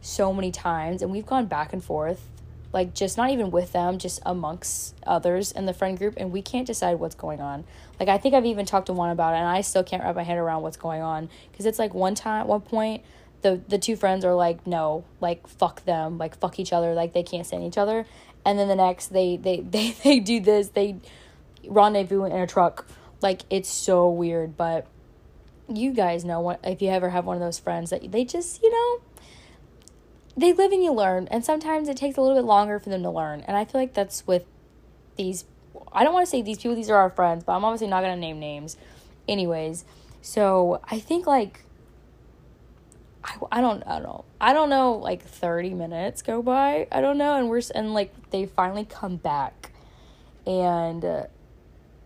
[0.00, 2.28] so many times and we've gone back and forth
[2.76, 6.42] like just not even with them, just amongst others in the friend group, and we
[6.42, 7.64] can't decide what's going on.
[7.98, 10.14] Like I think I've even talked to Juan about it, and I still can't wrap
[10.14, 13.02] my head around what's going on because it's like one time, at one point,
[13.40, 17.14] the the two friends are like, no, like fuck them, like fuck each other, like
[17.14, 18.04] they can't stand each other,
[18.44, 20.96] and then the next they they they they do this, they
[21.66, 22.86] rendezvous in a truck,
[23.22, 24.86] like it's so weird, but
[25.66, 28.62] you guys know what if you ever have one of those friends that they just
[28.62, 29.00] you know
[30.36, 33.02] they live and you learn, and sometimes it takes a little bit longer for them
[33.02, 33.40] to learn.
[33.42, 34.44] And I feel like that's with
[35.16, 35.44] these.
[35.92, 38.02] I don't want to say these people; these are our friends, but I'm obviously not
[38.02, 38.76] gonna name names.
[39.28, 39.84] Anyways,
[40.20, 41.64] so I think like
[43.24, 44.24] I, I don't I don't know.
[44.40, 46.86] I don't know like 30 minutes go by.
[46.92, 49.72] I don't know and we're and like they finally come back
[50.46, 51.24] and uh,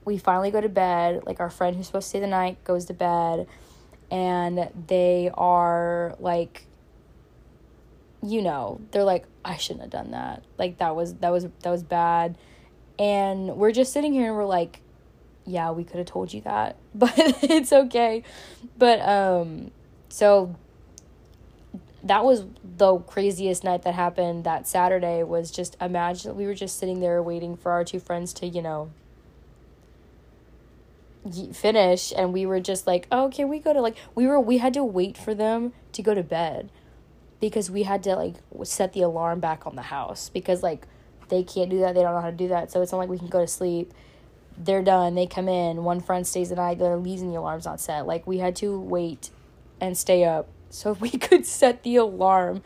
[0.04, 1.24] we finally go to bed.
[1.26, 3.46] Like our friend who's supposed to stay the night goes to bed
[4.10, 6.64] and they are like
[8.22, 10.44] you know, they're like I shouldn't have done that.
[10.58, 12.36] Like that was that was that was bad.
[12.98, 14.82] And we're just sitting here and we're like
[15.46, 18.22] yeah, we could have told you that, but it's okay.
[18.76, 19.70] But um
[20.08, 20.54] so
[22.02, 22.44] that was
[22.78, 27.22] the craziest night that happened that Saturday was just imagine we were just sitting there
[27.22, 28.90] waiting for our two friends to, you know,
[31.52, 34.58] finish and we were just like, "Oh, can we go to like we were we
[34.58, 36.70] had to wait for them to go to bed
[37.40, 40.86] because we had to like set the alarm back on the house because like
[41.28, 41.94] they can't do that.
[41.94, 42.70] They don't know how to do that.
[42.70, 43.92] So it's not like we can go to sleep.
[44.58, 45.14] They're done.
[45.14, 45.84] They come in.
[45.84, 46.78] One friend stays the night.
[46.78, 48.06] The other leaves and the alarm's not set.
[48.06, 49.30] Like we had to wait
[49.80, 52.62] and stay up so we could set the alarm.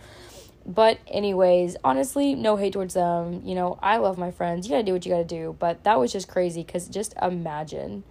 [0.66, 3.42] But, anyways, honestly, no hate towards them.
[3.44, 4.66] You know, I love my friends.
[4.66, 5.54] You gotta do what you gotta do.
[5.58, 8.02] But that was just crazy because just imagine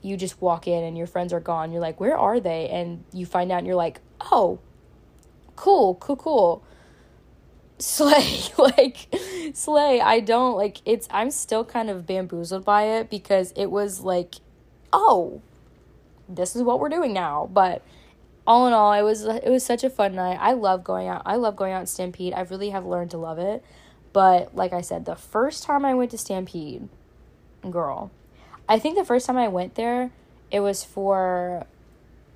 [0.00, 1.72] you just walk in and your friends are gone.
[1.72, 2.68] You're like, where are they?
[2.68, 4.60] And you find out and you're like, oh,
[5.62, 6.64] cool, cool, cool.
[7.78, 9.14] Slay, like,
[9.54, 10.00] slay.
[10.00, 14.34] I don't, like, it's, I'm still kind of bamboozled by it because it was like,
[14.92, 15.40] oh,
[16.28, 17.48] this is what we're doing now.
[17.52, 17.82] But,
[18.44, 20.36] all in all, it was it was such a fun night.
[20.40, 21.22] I love going out.
[21.24, 22.32] I love going out to Stampede.
[22.34, 23.64] I really have learned to love it.
[24.12, 26.88] But like I said, the first time I went to Stampede,
[27.70, 28.10] girl,
[28.68, 30.10] I think the first time I went there,
[30.50, 31.68] it was for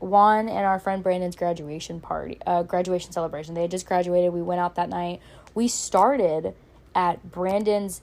[0.01, 3.55] Juan and our friend Brandon's graduation party, uh, graduation celebration.
[3.55, 4.33] They had just graduated.
[4.33, 5.21] We went out that night.
[5.55, 6.55] We started
[6.95, 8.03] at Brandon's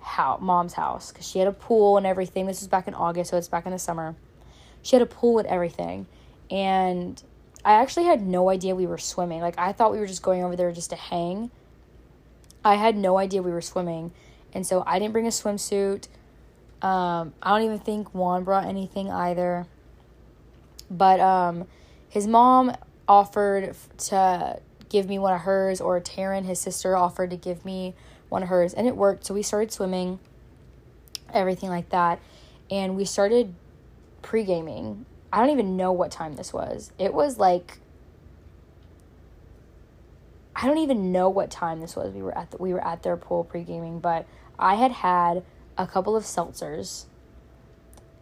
[0.00, 2.46] house, mom's house, because she had a pool and everything.
[2.46, 4.14] This was back in August, so it's back in the summer.
[4.82, 6.06] She had a pool and everything
[6.50, 7.22] and
[7.64, 9.40] I actually had no idea we were swimming.
[9.40, 11.50] Like I thought we were just going over there just to hang.
[12.64, 14.12] I had no idea we were swimming,
[14.52, 16.08] and so I didn't bring a swimsuit.
[16.80, 19.66] Um, I don't even think Juan brought anything either.
[20.90, 21.66] But um,
[22.08, 22.76] his mom
[23.08, 27.94] offered to give me one of hers, or Taryn, his sister, offered to give me
[28.28, 29.26] one of hers, and it worked.
[29.26, 30.18] So we started swimming,
[31.32, 32.20] everything like that,
[32.70, 33.54] and we started
[34.22, 36.92] pre gaming I don't even know what time this was.
[36.96, 37.80] It was like
[40.54, 42.14] I don't even know what time this was.
[42.14, 44.26] We were at the, we were at their pool pre gaming, but
[44.60, 45.42] I had had
[45.76, 47.06] a couple of seltzers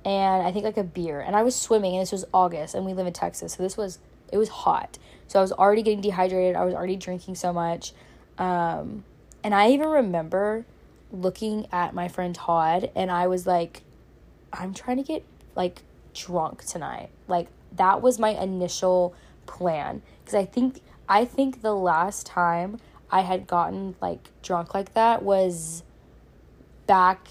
[0.04, 2.84] and I think like a beer, and I was swimming, and this was August, and
[2.84, 3.98] we live in Texas, so this was
[4.32, 6.56] it was hot, so I was already getting dehydrated.
[6.56, 7.92] I was already drinking so much,
[8.38, 9.04] um,
[9.44, 10.64] and I even remember
[11.12, 13.82] looking at my friend Todd, and I was like,
[14.52, 15.82] I'm trying to get like
[16.14, 17.10] drunk tonight.
[17.28, 19.14] Like that was my initial
[19.46, 22.78] plan because I think I think the last time
[23.10, 25.82] I had gotten like drunk like that was
[26.86, 27.28] back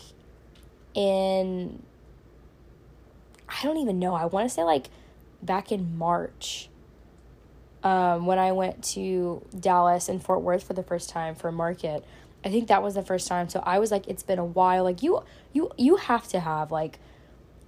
[0.93, 1.81] in
[3.51, 4.15] I don't even know.
[4.15, 4.87] I want to say like
[5.41, 6.69] back in March.
[7.83, 12.05] Um, when I went to Dallas and Fort Worth for the first time for market.
[12.45, 13.49] I think that was the first time.
[13.49, 14.83] So I was like, it's been a while.
[14.83, 16.99] Like you, you, you have to have like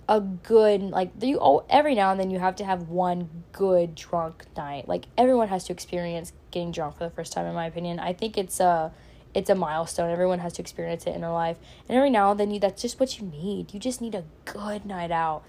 [0.10, 3.96] a good like you oh every now and then you have to have one good
[3.96, 7.66] drunk night like everyone has to experience getting drunk for the first time in my
[7.66, 8.92] opinion i think it's a
[9.34, 12.40] it's a milestone everyone has to experience it in their life and every now and
[12.40, 15.42] then you that's just what you need you just need a good night out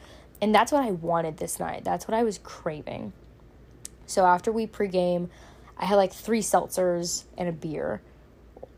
[0.44, 3.12] and that's what i wanted this night that's what i was craving
[4.06, 5.28] so after we pregame
[5.78, 8.00] i had like three seltzers and a beer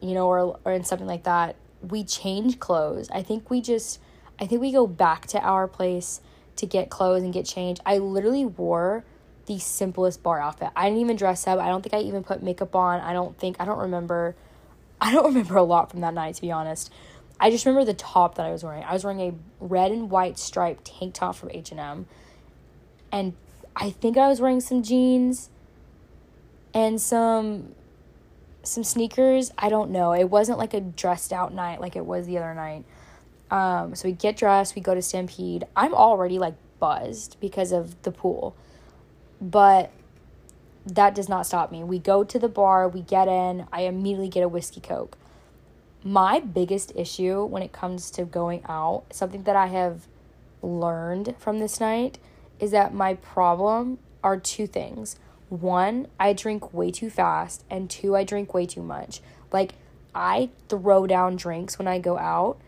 [0.00, 3.98] you know or or in something like that we changed clothes i think we just
[4.38, 6.20] I think we go back to our place
[6.56, 7.80] to get clothes and get changed.
[7.86, 9.04] I literally wore
[9.46, 10.70] the simplest bar outfit.
[10.74, 11.58] I didn't even dress up.
[11.58, 13.00] I don't think I even put makeup on.
[13.00, 14.34] I don't think I don't remember
[15.00, 16.92] I don't remember a lot from that night to be honest.
[17.38, 18.82] I just remember the top that I was wearing.
[18.84, 22.06] I was wearing a red and white striped tank top from H&M.
[23.12, 23.34] And
[23.74, 25.50] I think I was wearing some jeans
[26.72, 27.74] and some
[28.62, 29.52] some sneakers.
[29.56, 30.12] I don't know.
[30.12, 32.84] It wasn't like a dressed out night like it was the other night.
[33.50, 35.64] Um, so we get dressed, we go to Stampede.
[35.76, 38.56] I'm already like buzzed because of the pool.
[39.40, 39.92] But
[40.84, 41.84] that does not stop me.
[41.84, 45.16] We go to the bar, we get in, I immediately get a whiskey coke.
[46.06, 50.06] My biggest issue when it comes to going out, something that I have
[50.62, 52.18] learned from this night,
[52.60, 55.16] is that my problem are two things.
[55.48, 59.20] one, I drink way too fast, and two, I drink way too much.
[59.50, 59.74] Like,
[60.14, 62.58] I throw down drinks when I go out,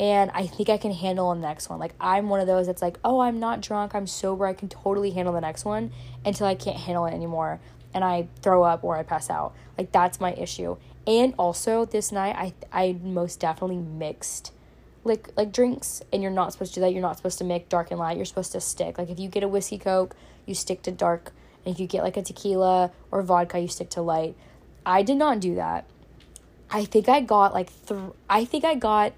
[0.00, 1.78] and I think I can handle the next one.
[1.78, 4.68] Like, I'm one of those that's like, oh, I'm not drunk, I'm sober, I can
[4.68, 5.92] totally handle the next one
[6.24, 7.60] until I can't handle it anymore,
[7.94, 9.54] and I throw up or I pass out.
[9.78, 10.76] Like, that's my issue.
[11.10, 14.52] And also, this night, I, I most definitely mixed
[15.02, 16.92] like like drinks and you're not supposed to do that.
[16.92, 18.16] You're not supposed to make dark and light.
[18.16, 18.96] You're supposed to stick.
[18.96, 20.14] Like if you get a whiskey coke
[20.46, 21.32] you stick to dark.
[21.64, 24.34] And if you get like a tequila or vodka, you stick to light.
[24.84, 25.86] I did not do that.
[26.70, 29.12] I think I got like th- I think I got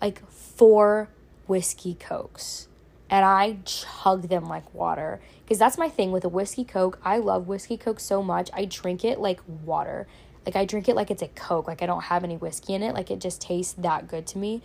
[0.00, 1.08] like four
[1.46, 2.68] whiskey cokes
[3.14, 6.98] and I chug them like water because that's my thing with a whiskey coke.
[7.04, 8.50] I love whiskey coke so much.
[8.52, 10.08] I drink it like water.
[10.44, 11.68] Like I drink it like it's a coke.
[11.68, 12.92] Like I don't have any whiskey in it.
[12.92, 14.62] Like it just tastes that good to me.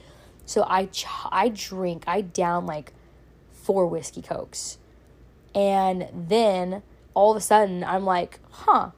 [0.48, 2.06] So I ch- I drink.
[2.08, 2.94] I down like
[3.52, 4.80] four whiskey cokes
[5.54, 6.82] and then
[7.14, 8.92] all of a sudden, I'm like, huh,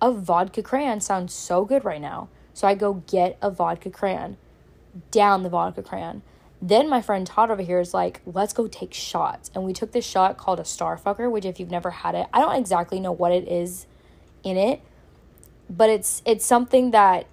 [0.00, 2.28] a vodka cran sounds so good right now.
[2.54, 4.38] So I go get a vodka cran,
[5.10, 6.22] down the vodka cran.
[6.62, 9.50] Then my friend Todd over here is like, let's go take shots.
[9.54, 12.40] And we took this shot called a Starfucker, which if you've never had it, I
[12.40, 13.86] don't exactly know what it is
[14.42, 14.80] in it,
[15.68, 17.26] but it's it's something that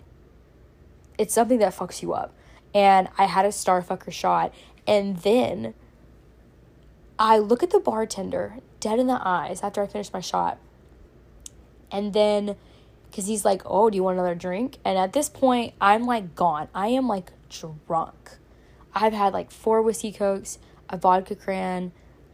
[1.18, 2.34] it's something that fucks you up.
[2.74, 4.54] And I had a Starfucker shot
[4.86, 5.74] and then
[7.20, 10.60] I look at the bartender dead in the eyes after I finish my shot.
[11.92, 12.56] And then,
[13.10, 14.78] because he's like, Oh, do you want another drink?
[14.86, 16.70] And at this point, I'm like gone.
[16.74, 18.38] I am like drunk.
[19.00, 20.58] I've had like four whiskey cokes,
[20.90, 21.92] a vodka cran,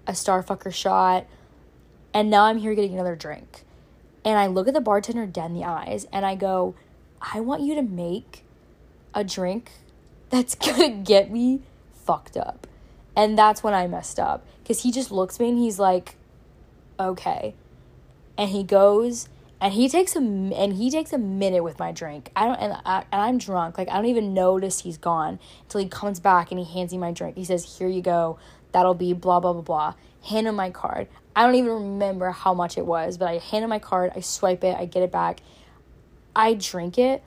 [0.07, 1.25] a starfucker shot,
[2.13, 3.63] and now I'm here getting another drink.
[4.23, 6.75] And I look at the bartender dead in the eyes and I go,
[7.21, 8.43] I want you to make
[9.13, 9.71] a drink
[10.29, 11.61] that's gonna get me
[11.93, 12.67] fucked up.
[13.15, 16.15] And that's when I messed up because he just looks at me and he's like,
[16.99, 17.55] okay.
[18.37, 19.27] And he goes
[19.63, 22.29] and he takes a and he takes a minute with my drink.
[22.35, 23.77] I don't and, I, and I'm drunk.
[23.77, 26.97] Like I don't even notice he's gone until he comes back and he hands me
[26.97, 27.37] my drink.
[27.37, 28.37] He says, "Here you go.
[28.73, 29.93] That'll be blah blah blah blah."
[30.25, 31.07] Hand him my card.
[31.33, 34.11] I don't even remember how much it was, but I hand him my card.
[34.13, 34.75] I swipe it.
[34.77, 35.39] I get it back.
[36.35, 37.23] I drink it.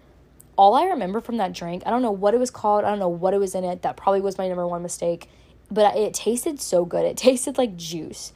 [0.56, 2.84] All I remember from that drink, I don't know what it was called.
[2.84, 3.80] I don't know what it was in it.
[3.80, 5.30] That probably was my number one mistake
[5.70, 7.04] but it tasted so good.
[7.04, 8.32] It tasted like juice.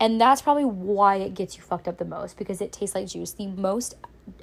[0.00, 3.06] And that's probably why it gets you fucked up the most because it tastes like
[3.06, 3.32] juice.
[3.32, 3.94] The most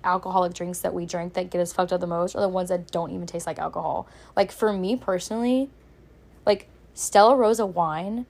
[0.04, 2.70] alcoholic drinks that we drink that get us fucked up the most are the ones
[2.70, 4.08] that don't even taste like alcohol.
[4.36, 5.72] Like for me personally,
[6.46, 8.28] like Stella Rosa wine,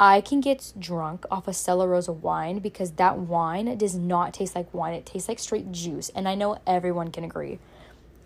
[0.00, 4.34] I can get drunk off a of Stella Rosa wine because that wine does not
[4.34, 4.94] taste like wine.
[4.94, 6.08] It tastes like straight juice.
[6.10, 7.60] And I know everyone can agree.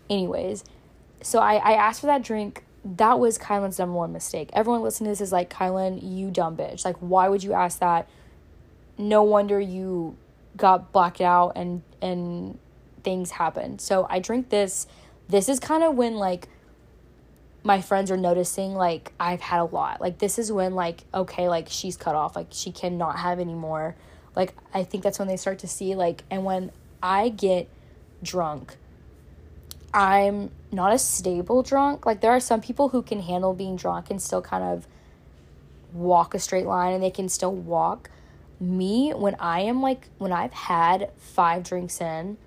[0.09, 0.63] Anyways,
[1.21, 4.49] so I, I asked for that drink that was Kylan's number one mistake.
[4.53, 6.83] Everyone listening to this is like, Kylan, you dumb bitch.
[6.83, 8.09] Like, why would you ask that?
[8.97, 10.17] No wonder you
[10.55, 12.59] got blacked out and and
[13.03, 13.81] things happened.
[13.81, 14.87] So I drink this.
[15.27, 16.47] This is kind of when like
[17.63, 20.01] my friends are noticing like I've had a lot.
[20.01, 22.35] Like this is when like okay, like she's cut off.
[22.35, 23.95] Like she cannot have any more.
[24.35, 27.69] Like I think that's when they start to see like and when I get
[28.21, 28.75] drunk,
[29.93, 32.05] I'm not a stable drunk.
[32.05, 34.87] Like there are some people who can handle being drunk and still kind of
[35.93, 38.09] walk a straight line and they can still walk.
[38.59, 42.37] Me, when I am like when I've had 5 drinks in,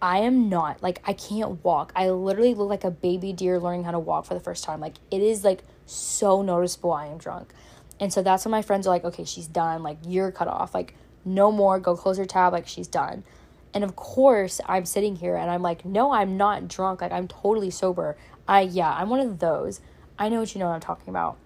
[0.00, 1.92] I am not like I can't walk.
[1.94, 4.80] I literally look like a baby deer learning how to walk for the first time.
[4.80, 7.52] Like it is like so noticeable I am drunk.
[7.98, 9.82] And so that's when my friends are like, "Okay, she's done.
[9.82, 10.74] Like you're cut off.
[10.74, 11.78] Like no more.
[11.78, 12.52] Go close your tab.
[12.52, 13.24] Like she's done."
[13.72, 17.00] And of course, I'm sitting here and I'm like, no, I'm not drunk.
[17.00, 18.16] Like, I'm totally sober.
[18.48, 19.80] I, yeah, I'm one of those.
[20.18, 21.36] I know what you know what I'm talking about.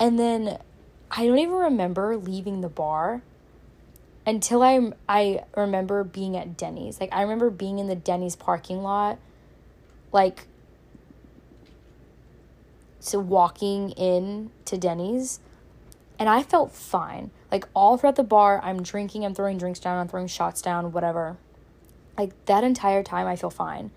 [0.00, 0.58] And then
[1.12, 3.22] I don't even remember leaving the bar
[4.26, 7.00] until I, I remember being at Denny's.
[7.00, 9.18] Like, I remember being in the Denny's parking lot,
[10.10, 10.46] like,
[12.98, 15.40] so walking in to Denny's
[16.18, 17.32] and I felt fine.
[17.50, 20.92] Like all throughout the bar, I'm drinking, I'm throwing drinks down, I'm throwing shots down,
[20.92, 21.36] whatever.
[22.16, 23.90] Like that entire time, I feel fine.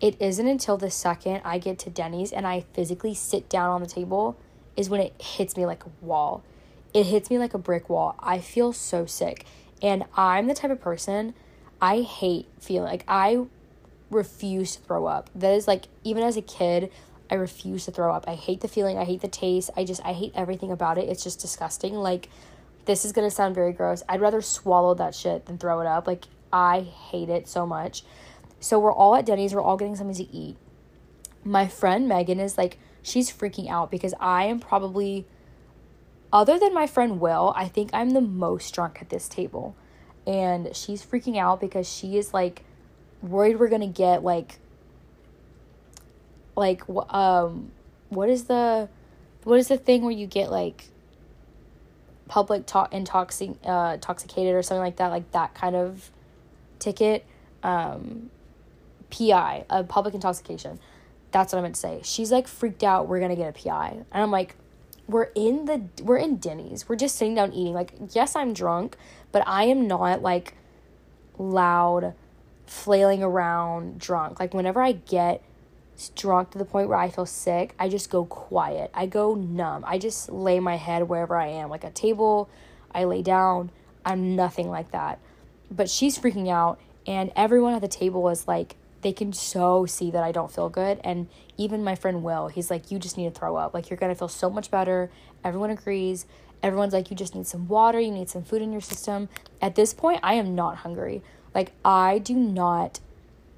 [0.00, 3.82] It isn't until the second I get to Denny's and I physically sit down on
[3.82, 4.36] the table
[4.76, 6.42] is when it hits me like a wall.
[6.92, 8.16] It hits me like a brick wall.
[8.18, 9.44] I feel so sick.
[9.82, 11.34] And I'm the type of person
[11.80, 13.44] I hate feeling like I
[14.10, 15.30] refuse to throw up.
[15.34, 16.90] That is like even as a kid,
[17.30, 18.24] I refuse to throw up.
[18.26, 18.98] I hate the feeling.
[18.98, 19.70] I hate the taste.
[19.76, 21.08] I just, I hate everything about it.
[21.08, 21.94] It's just disgusting.
[21.94, 22.28] Like,
[22.86, 24.02] this is going to sound very gross.
[24.08, 26.08] I'd rather swallow that shit than throw it up.
[26.08, 28.02] Like, I hate it so much.
[28.58, 29.54] So, we're all at Denny's.
[29.54, 30.56] We're all getting something to eat.
[31.44, 35.26] My friend Megan is like, she's freaking out because I am probably
[36.32, 39.76] other than my friend Will, I think I'm the most drunk at this table.
[40.26, 42.64] And she's freaking out because she is like
[43.22, 44.58] worried we're going to get like
[46.56, 47.70] like um
[48.08, 48.88] what is the
[49.44, 50.88] what is the thing where you get like
[52.28, 56.10] public talk intoxic uh intoxicated or something like that like that kind of
[56.78, 57.26] ticket
[57.62, 58.30] um
[59.10, 60.78] PI, a public intoxication.
[61.32, 62.00] That's what I meant to say.
[62.02, 63.08] She's like freaked out.
[63.08, 64.56] We're gonna get a PI, and I'm like,
[65.10, 66.88] we're in the we're in Denny's.
[66.88, 67.74] We're just sitting down eating.
[67.74, 68.96] Like, yes, I'm drunk,
[69.32, 70.54] but I am not like
[71.38, 72.14] loud,
[72.66, 74.40] flailing around drunk.
[74.40, 75.42] Like whenever I get
[76.14, 78.90] drunk to the point where I feel sick, I just go quiet.
[78.94, 79.84] I go numb.
[79.86, 82.48] I just lay my head wherever I am, like a table.
[82.94, 83.70] I lay down.
[84.04, 85.18] I'm nothing like that.
[85.70, 90.10] But she's freaking out, and everyone at the table is like they can so see
[90.10, 91.00] that I don't feel good.
[91.02, 93.74] And even my friend Will, he's like, You just need to throw up.
[93.74, 95.10] Like, you're going to feel so much better.
[95.44, 96.26] Everyone agrees.
[96.62, 98.00] Everyone's like, You just need some water.
[98.00, 99.28] You need some food in your system.
[99.60, 101.22] At this point, I am not hungry.
[101.54, 103.00] Like, I do not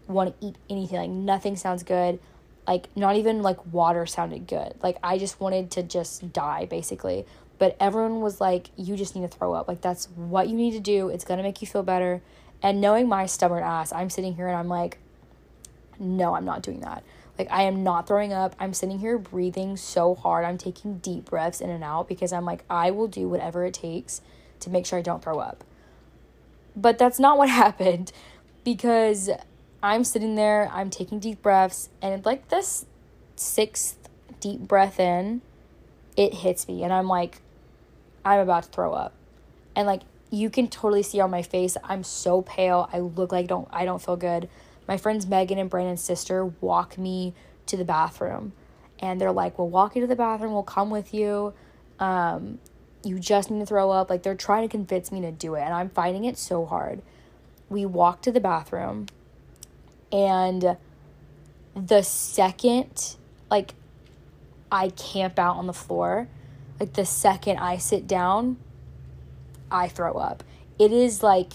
[0.07, 0.99] want to eat anything.
[0.99, 2.19] Like, nothing sounds good.
[2.67, 4.75] Like, not even like water sounded good.
[4.83, 7.27] Like, I just wanted to just die, basically.
[7.59, 9.67] But everyone was like, You just need to throw up.
[9.67, 11.09] Like, that's what you need to do.
[11.09, 12.23] It's going to make you feel better.
[12.63, 14.99] And knowing my stubborn ass, I'm sitting here and I'm like,
[16.03, 17.05] no, I'm not doing that.
[17.39, 18.55] Like, I am not throwing up.
[18.59, 20.45] I'm sitting here breathing so hard.
[20.45, 23.75] I'm taking deep breaths in and out because I'm like, I will do whatever it
[23.75, 24.21] takes
[24.61, 25.65] to make sure I don't throw up.
[26.77, 28.13] But that's not what happened
[28.65, 29.31] because
[29.83, 32.87] I'm sitting there, I'm taking deep breaths, and like this
[33.37, 33.97] sixth
[34.41, 35.41] deep breath in,
[36.17, 37.41] it hits me, and I'm like,
[38.25, 39.13] I'm about to throw up.
[39.75, 42.89] And like, you can totally see on my face, I'm so pale.
[42.93, 44.49] I look like don't I don't feel good
[44.93, 47.33] my friends Megan and Brandon's sister walk me
[47.65, 48.53] to the bathroom.
[48.99, 51.55] And they're like, We'll walk you to the bathroom, we'll come with you.
[51.99, 52.59] Um,
[53.03, 54.11] you just need to throw up.
[54.11, 57.01] Like they're trying to convince me to do it, and I'm fighting it so hard.
[57.71, 59.07] We walk to the bathroom,
[60.13, 60.77] and
[61.75, 63.17] the second,
[63.51, 63.73] like,
[64.71, 66.29] I camp out on the floor,
[66.79, 68.59] like the second I sit down,
[69.71, 70.45] I throw up.
[70.79, 71.55] It is like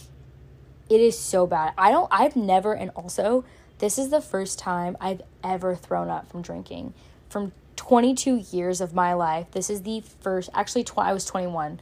[0.90, 1.74] it is so bad.
[1.78, 3.44] I don't, I've never, and also,
[3.80, 6.94] this is the first time I've ever thrown up from drinking.
[7.30, 11.80] From 22 years of my life, this is the first, actually, tw- I was 21.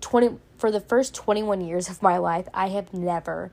[0.00, 3.50] 20, for the first 21 years of my life, I have never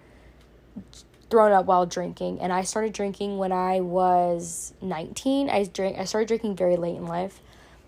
[1.29, 2.39] thrown up while drinking.
[2.39, 5.49] And I started drinking when I was 19.
[5.49, 7.39] I drank, I started drinking very late in life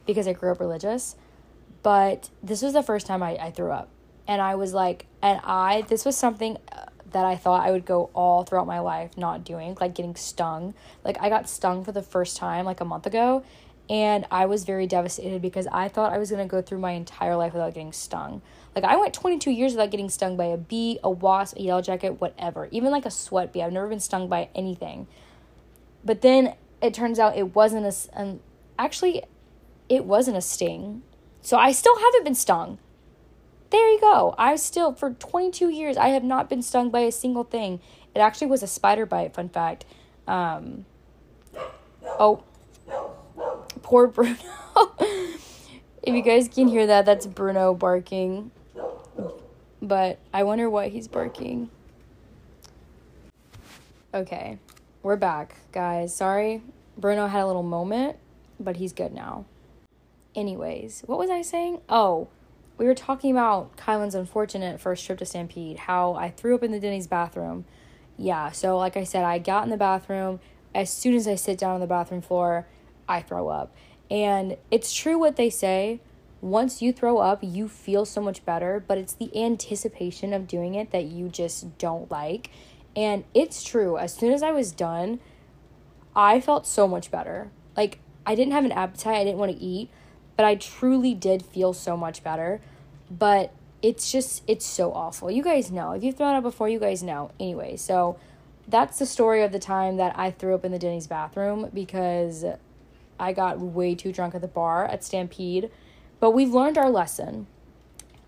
[0.05, 1.15] because I grew up religious.
[1.81, 3.89] But this was the first time I, I threw up
[4.27, 7.85] and I was like, and I, this was something uh, that I thought I would
[7.85, 10.73] go all throughout my life not doing, like getting stung.
[11.03, 13.43] Like, I got stung for the first time like a month ago,
[13.89, 17.35] and I was very devastated because I thought I was gonna go through my entire
[17.35, 18.41] life without getting stung.
[18.75, 21.81] Like, I went 22 years without getting stung by a bee, a wasp, a yellow
[21.81, 23.61] jacket, whatever, even like a sweat bee.
[23.61, 25.07] I've never been stung by anything.
[26.03, 28.39] But then it turns out it wasn't a, um,
[28.79, 29.23] actually,
[29.89, 31.03] it wasn't a sting.
[31.41, 32.79] So I still haven't been stung
[33.73, 34.35] there you go.
[34.37, 37.81] I still, for 22 years, I have not been stung by a single thing.
[38.13, 39.83] It actually was a spider bite, fun fact.
[40.27, 40.85] Um,
[42.05, 42.43] oh,
[43.81, 44.37] poor Bruno.
[46.03, 48.51] if you guys can hear that, that's Bruno barking.
[49.81, 51.71] But I wonder what he's barking.
[54.13, 54.59] Okay,
[55.01, 56.15] we're back, guys.
[56.15, 56.61] Sorry,
[56.95, 58.17] Bruno had a little moment,
[58.59, 59.45] but he's good now.
[60.35, 61.81] Anyways, what was I saying?
[61.89, 62.27] Oh,
[62.77, 66.71] we were talking about Kylan's unfortunate first trip to Stampede, how I threw up in
[66.71, 67.65] the Denny's bathroom.
[68.17, 70.39] Yeah, so like I said, I got in the bathroom.
[70.73, 72.67] As soon as I sit down on the bathroom floor,
[73.07, 73.75] I throw up.
[74.09, 76.01] And it's true what they say.
[76.41, 80.75] Once you throw up, you feel so much better, but it's the anticipation of doing
[80.75, 82.49] it that you just don't like.
[82.95, 83.97] And it's true.
[83.97, 85.19] As soon as I was done,
[86.15, 87.49] I felt so much better.
[87.77, 89.89] Like, I didn't have an appetite, I didn't want to eat,
[90.35, 92.61] but I truly did feel so much better.
[93.09, 95.29] But it's just, it's so awful.
[95.29, 95.91] You guys know.
[95.91, 97.31] If you've thrown up before, you guys know.
[97.39, 98.17] Anyway, so
[98.67, 102.45] that's the story of the time that I threw up in the Denny's bathroom because
[103.19, 105.69] I got way too drunk at the bar at Stampede.
[106.19, 107.47] But we've learned our lesson.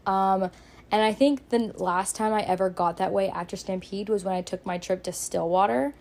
[0.06, 0.52] Um,
[0.92, 4.36] and I think the last time I ever got that way after Stampede was when
[4.36, 5.94] I took my trip to Stillwater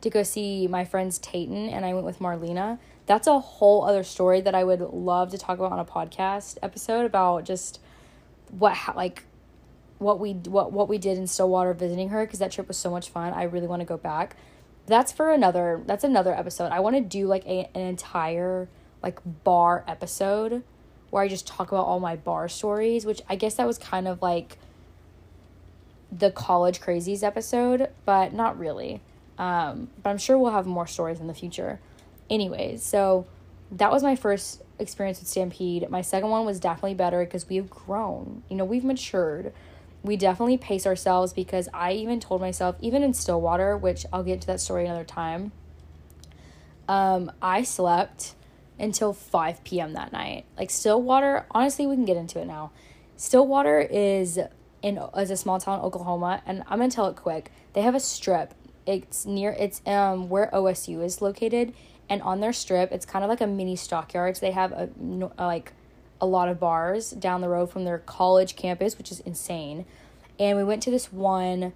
[0.00, 4.04] to go see my friends Tayton and I went with Marlena that's a whole other
[4.04, 7.80] story that I would love to talk about on a podcast episode about just
[8.50, 9.24] what like
[9.98, 12.90] what we what what we did in Stillwater visiting her because that trip was so
[12.90, 13.32] much fun.
[13.32, 14.36] I really want to go back.
[14.86, 16.72] That's for another that's another episode.
[16.72, 18.68] I want to do like a, an entire
[19.02, 20.62] like bar episode
[21.10, 24.08] where I just talk about all my bar stories, which I guess that was kind
[24.08, 24.58] of like
[26.10, 29.00] the college crazies episode, but not really.
[29.38, 31.80] Um, but I'm sure we'll have more stories in the future.
[32.32, 33.26] Anyways, so
[33.70, 35.90] that was my first experience with Stampede.
[35.90, 38.42] My second one was definitely better because we have grown.
[38.48, 39.52] You know, we've matured.
[40.02, 44.40] We definitely pace ourselves because I even told myself, even in Stillwater, which I'll get
[44.40, 45.52] to that story another time,
[46.88, 48.34] um, I slept
[48.78, 49.92] until 5 p.m.
[49.92, 50.46] that night.
[50.56, 52.70] Like Stillwater, honestly, we can get into it now.
[53.14, 54.40] Stillwater is
[54.80, 57.52] in is a small town, Oklahoma, and I'm gonna tell it quick.
[57.74, 58.54] They have a strip.
[58.86, 61.74] It's near it's um where OSU is located,
[62.08, 64.40] and on their strip, it's kind of like a mini stockyards.
[64.40, 64.88] They have a
[65.38, 65.72] like
[66.20, 69.84] a lot of bars down the road from their college campus, which is insane.
[70.38, 71.72] And we went to this one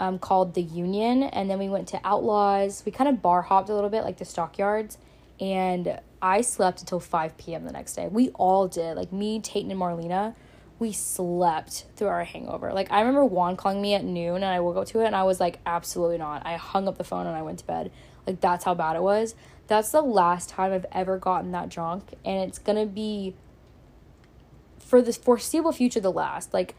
[0.00, 2.82] um, called the Union, and then we went to Outlaws.
[2.84, 4.98] We kind of bar hopped a little bit, like the stockyards,
[5.40, 7.64] and I slept until 5 p.m.
[7.64, 8.08] the next day.
[8.08, 8.96] We all did.
[8.96, 10.34] Like me, Tayton, and Marlena,
[10.78, 12.72] we slept through our hangover.
[12.72, 15.16] Like I remember Juan calling me at noon and I woke up to it and
[15.16, 16.46] I was like, absolutely not.
[16.46, 17.90] I hung up the phone and I went to bed.
[18.26, 19.34] Like that's how bad it was.
[19.68, 22.14] That's the last time I've ever gotten that drunk.
[22.24, 23.34] And it's gonna be
[24.78, 26.52] for the foreseeable future the last.
[26.52, 26.74] Like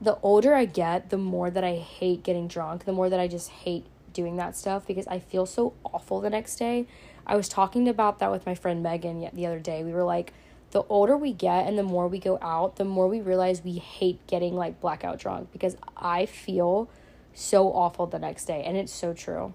[0.00, 3.28] the older I get, the more that I hate getting drunk, the more that I
[3.28, 6.86] just hate doing that stuff because I feel so awful the next day.
[7.26, 9.84] I was talking about that with my friend Megan the other day.
[9.84, 10.32] We were like,
[10.72, 13.74] the older we get and the more we go out, the more we realize we
[13.74, 16.88] hate getting like blackout drunk because I feel
[17.34, 18.62] so awful the next day.
[18.64, 19.54] And it's so true.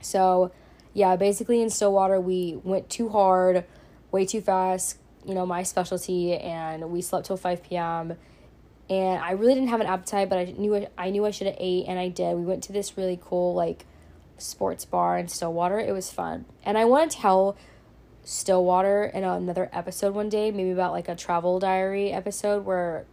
[0.00, 0.50] So,
[0.94, 3.64] yeah, basically in Stillwater, we went too hard,
[4.10, 8.16] way too fast, you know, my specialty, and we slept till 5 p.m.
[8.90, 11.56] And I really didn't have an appetite, but I knew I knew I should have
[11.58, 12.36] ate, and I did.
[12.36, 13.86] We went to this really cool like
[14.36, 15.78] sports bar in Stillwater.
[15.78, 17.56] It was fun, and I want to tell
[18.24, 23.06] Stillwater in another episode one day, maybe about like a travel diary episode where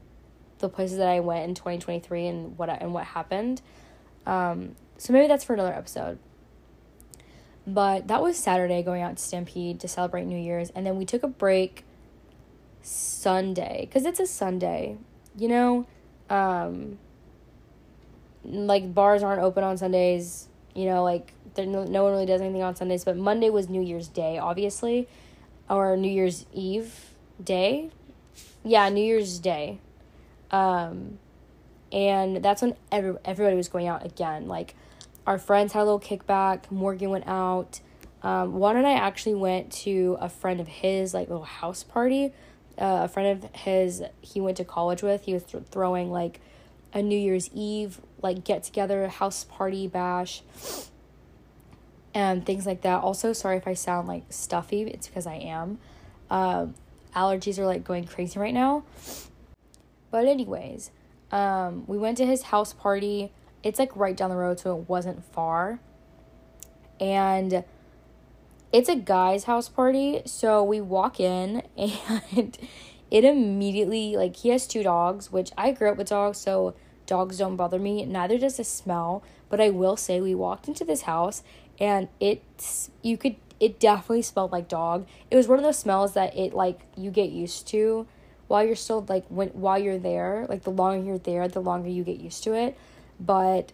[0.58, 3.62] the places that I went in 2023 and what and what happened.
[4.26, 6.20] Um, so maybe that's for another episode.
[7.74, 11.06] But that was Saturday going out to Stampede to celebrate New Year's and then we
[11.06, 11.84] took a break
[12.82, 14.98] Sunday cuz it's a Sunday.
[15.38, 15.86] You know,
[16.30, 16.98] um
[18.44, 22.42] like bars aren't open on Sundays, you know, like there no, no one really does
[22.42, 25.08] anything on Sundays, but Monday was New Year's Day, obviously,
[25.70, 27.14] or New Year's Eve
[27.44, 27.90] day.
[28.64, 29.80] Yeah, New Year's Day.
[30.52, 31.20] Um,
[31.92, 34.48] and that's when every, everybody was going out again.
[34.48, 34.76] Like,
[35.30, 36.72] our friends had a little kickback.
[36.72, 37.82] Morgan went out.
[38.24, 42.34] Um, Juan and I actually went to a friend of his, like, little house party.
[42.80, 45.26] Uh, a friend of his he went to college with.
[45.26, 46.40] He was th- throwing, like,
[46.94, 50.42] a New Year's Eve, like, get together, house party bash
[52.16, 53.04] and things like that.
[53.04, 55.78] Also, sorry if I sound like stuffy, it's because I am.
[56.32, 56.74] Um,
[57.16, 58.84] allergies are like going crazy right now.
[60.10, 60.90] But, anyways,
[61.32, 63.32] um, we went to his house party.
[63.64, 65.80] It's like right down the road, so it wasn't far.
[67.00, 67.64] And
[68.72, 72.58] it's a guy's house party, so we walk in and
[73.10, 77.40] it immediately like he has two dogs, which I grew up with dogs, so dogs
[77.40, 78.06] don't bother me.
[78.06, 79.24] Neither does the smell.
[79.50, 81.42] But I will say we walked into this house
[81.80, 85.08] and it's you could it definitely smelled like dog.
[85.30, 88.08] It was one of those smells that it like you get used to
[88.48, 90.46] while you're still like when while you're there.
[90.48, 92.78] Like the longer you're there, the longer you get used to it.
[93.20, 93.72] But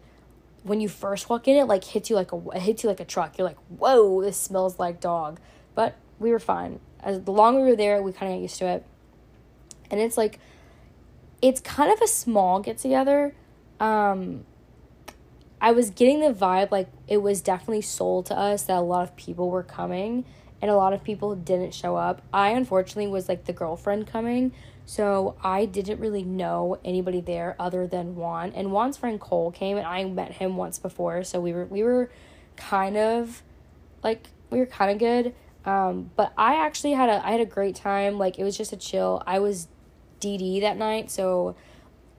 [0.64, 3.00] when you first walk in, it like hits you like a it hits you like
[3.00, 3.38] a truck.
[3.38, 5.40] You're like, whoa, this smells like dog.
[5.74, 6.80] But we were fine.
[7.02, 8.86] As the longer we were there, we kind of got used to it.
[9.92, 10.40] And it's like,
[11.42, 13.36] it's kind of a small get together.
[13.80, 14.46] Um,
[15.62, 19.04] I was getting the vibe like it was definitely sold to us that a lot
[19.04, 20.26] of people were coming
[20.62, 22.22] and a lot of people didn't show up.
[22.34, 24.54] I unfortunately was like the girlfriend coming,
[24.86, 28.52] so I didn't really know anybody there other than Juan.
[28.54, 31.84] And Juan's friend Cole came and I met him once before, so we were we
[31.84, 32.12] were
[32.56, 33.44] kind of
[34.04, 35.34] like we were kind of good.
[35.66, 38.18] Um, but I actually had a I had a great time.
[38.18, 39.24] Like it was just a chill.
[39.26, 39.68] I was
[40.22, 41.56] DD that night, so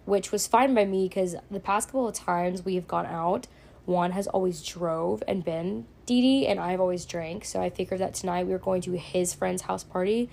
[0.04, 3.46] which was fine by me because the past couple of times we've gone out,
[3.86, 7.44] Juan has always drove and been DD, and I've always drank.
[7.44, 10.30] So I figured that tonight we were going to his friend's house party.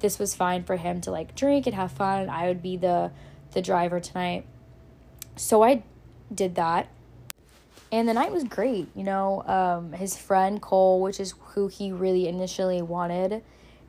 [0.00, 3.12] This was fine for him to like drink and have fun, I would be the
[3.52, 4.46] the driver tonight.
[5.36, 5.82] So I
[6.34, 6.88] did that.
[7.92, 9.42] And the night was great, you know.
[9.46, 13.42] Um, his friend Cole, which is who he really initially wanted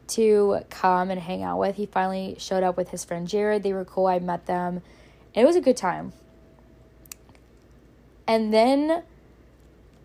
[0.09, 3.63] to come and hang out with, he finally showed up with his friend Jared.
[3.63, 4.05] They were cool.
[4.05, 4.81] I met them
[5.37, 6.13] it was a good time.
[8.25, 9.03] And then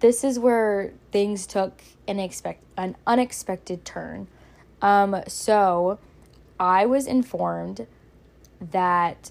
[0.00, 4.28] this is where things took an expect an unexpected turn.
[4.82, 5.98] Um, so
[6.60, 7.86] I was informed
[8.60, 9.30] that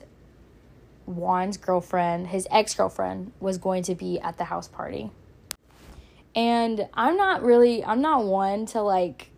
[1.05, 5.11] Juan's girlfriend, his ex girlfriend, was going to be at the house party.
[6.33, 9.31] And I'm not really, I'm not one to like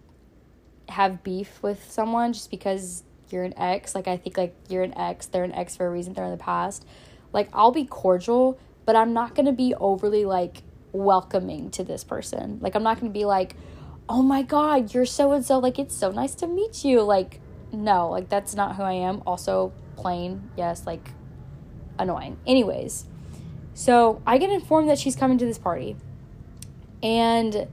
[0.89, 3.95] have beef with someone just because you're an ex.
[3.95, 6.31] Like, I think like you're an ex, they're an ex for a reason, they're in
[6.31, 6.85] the past.
[7.31, 10.61] Like, I'll be cordial, but I'm not gonna be overly like
[10.91, 12.59] welcoming to this person.
[12.61, 13.55] Like, I'm not gonna be like,
[14.09, 15.59] oh my god, you're so and so.
[15.59, 17.01] Like, it's so nice to meet you.
[17.01, 17.39] Like,
[17.71, 19.23] no, like, that's not who I am.
[19.25, 21.09] Also, plain, yes, like,
[21.97, 22.37] annoying.
[22.45, 23.05] Anyways,
[23.73, 25.95] so I get informed that she's coming to this party.
[27.01, 27.67] And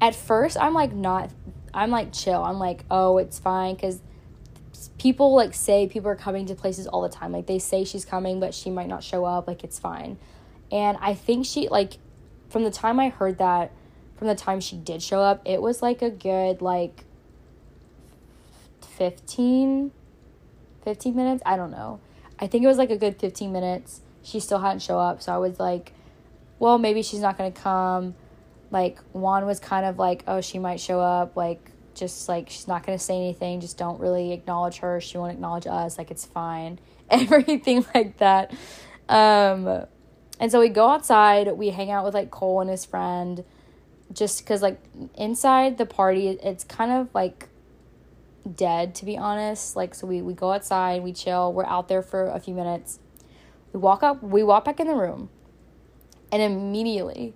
[0.00, 1.30] at first, I'm like, not,
[1.74, 2.42] I'm like, chill.
[2.42, 3.74] I'm like, oh, it's fine.
[3.74, 4.00] Because
[4.98, 7.32] people like say people are coming to places all the time.
[7.32, 9.46] Like, they say she's coming, but she might not show up.
[9.46, 10.18] Like, it's fine.
[10.72, 11.98] And I think she, like,
[12.48, 13.72] from the time I heard that,
[14.20, 17.06] from the time she did show up, it was like a good, like,
[18.82, 19.90] 15,
[20.84, 21.42] 15 minutes.
[21.46, 22.00] I don't know.
[22.38, 24.02] I think it was like a good 15 minutes.
[24.22, 25.22] She still hadn't show up.
[25.22, 25.94] So I was like,
[26.58, 28.14] well, maybe she's not going to come.
[28.70, 31.34] Like, Juan was kind of like, oh, she might show up.
[31.34, 33.62] Like, just like, she's not going to say anything.
[33.62, 35.00] Just don't really acknowledge her.
[35.00, 35.96] She won't acknowledge us.
[35.96, 36.78] Like, it's fine.
[37.10, 38.52] Everything like that.
[39.08, 39.86] Um,
[40.38, 41.50] and so we go outside.
[41.52, 43.46] We hang out with like Cole and his friend.
[44.12, 44.80] Just because, like,
[45.14, 47.48] inside the party, it's kind of like
[48.54, 49.76] dead to be honest.
[49.76, 52.98] Like so we, we go outside we chill we're out there for a few minutes.
[53.72, 55.28] We walk up we walk back in the room
[56.32, 57.34] and immediately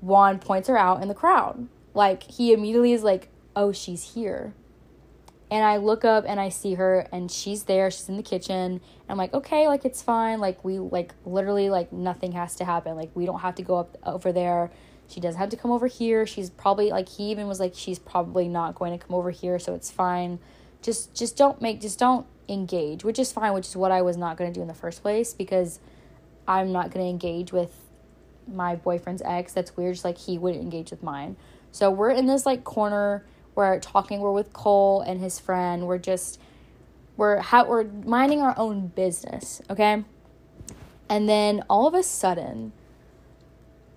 [0.00, 1.68] juan points her out in the crowd.
[1.94, 4.54] Like he immediately is like oh she's here.
[5.50, 8.80] And i look up and i see her and she's there she's in the kitchen.
[9.08, 10.40] I'm like okay like it's fine.
[10.40, 12.96] Like we like literally like nothing has to happen.
[12.96, 14.70] Like we don't have to go up over there
[15.08, 16.26] she doesn't have to come over here.
[16.26, 19.58] She's probably like he even was like she's probably not going to come over here,
[19.58, 20.38] so it's fine.
[20.82, 24.16] Just just don't make just don't engage, which is fine, which is what I was
[24.16, 25.80] not going to do in the first place because
[26.46, 27.74] I'm not going to engage with
[28.46, 29.52] my boyfriend's ex.
[29.52, 29.94] That's weird.
[29.94, 31.36] Just like he wouldn't engage with mine.
[31.72, 33.24] So we're in this like corner.
[33.54, 34.20] We're talking.
[34.20, 35.86] We're with Cole and his friend.
[35.86, 36.38] We're just
[37.16, 39.62] we're how we're minding our own business.
[39.70, 40.04] Okay.
[41.08, 42.72] And then all of a sudden,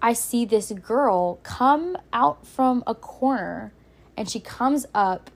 [0.02, 3.72] I see this girl come out from a corner
[4.18, 5.30] and she comes up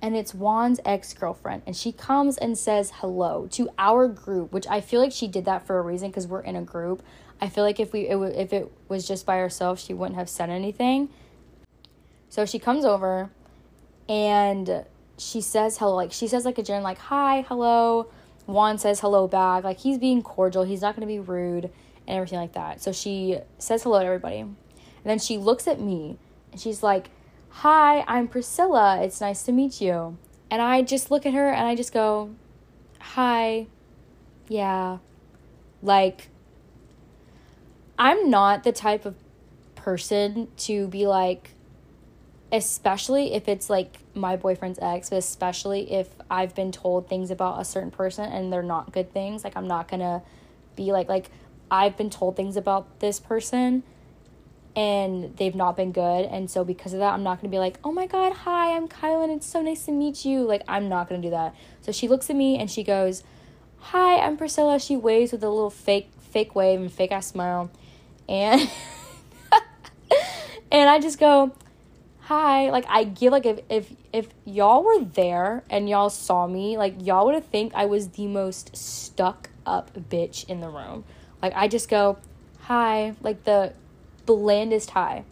[0.00, 1.62] and it's Juan's ex girlfriend.
[1.66, 5.44] And she comes and says hello to our group, which I feel like she did
[5.44, 7.02] that for a reason because we're in a group.
[7.40, 10.18] I feel like if we it w- if it was just by herself, she wouldn't
[10.18, 11.08] have said anything.
[12.28, 13.30] So she comes over
[14.08, 14.84] and
[15.18, 18.08] she says hello, like she says like a gen like hi, hello.
[18.46, 20.64] Juan says hello back, like he's being cordial.
[20.64, 21.70] He's not gonna be rude
[22.08, 22.82] and everything like that.
[22.82, 24.40] So she says hello to everybody.
[24.40, 24.56] And
[25.04, 26.18] then she looks at me
[26.50, 27.10] and she's like,
[27.50, 29.00] Hi, I'm Priscilla.
[29.02, 30.16] It's nice to meet you.
[30.50, 32.30] And I just look at her and I just go,
[32.98, 33.66] Hi.
[34.48, 34.98] Yeah.
[35.82, 36.30] Like,
[37.98, 39.14] I'm not the type of
[39.74, 41.50] person to be like,
[42.50, 47.60] especially if it's like my boyfriend's ex, but especially if I've been told things about
[47.60, 49.44] a certain person and they're not good things.
[49.44, 50.22] Like, I'm not gonna
[50.74, 51.30] be like, like,
[51.70, 53.82] I've been told things about this person
[54.78, 56.24] and they've not been good.
[56.26, 58.86] And so because of that, I'm not to be like, oh my God, hi, I'm
[58.86, 59.34] Kylan.
[59.34, 60.42] It's so nice to meet you.
[60.42, 61.54] Like, I'm not to do that.
[61.80, 63.24] So she looks at me and she goes,
[63.78, 64.78] hi, I'm Priscilla.
[64.78, 67.72] She waves with a little fake, fake wave and fake ass smile.
[68.28, 68.70] And,
[70.70, 71.56] and I just go,
[72.20, 72.70] hi.
[72.70, 76.94] Like, I give, like, if, if, if y'all were there and y'all saw me, like,
[77.04, 81.04] y'all would have think I was the most stuck up bitch in the room.
[81.42, 82.18] Like I just go,
[82.60, 83.72] hi, like the
[84.26, 85.24] blandest hi.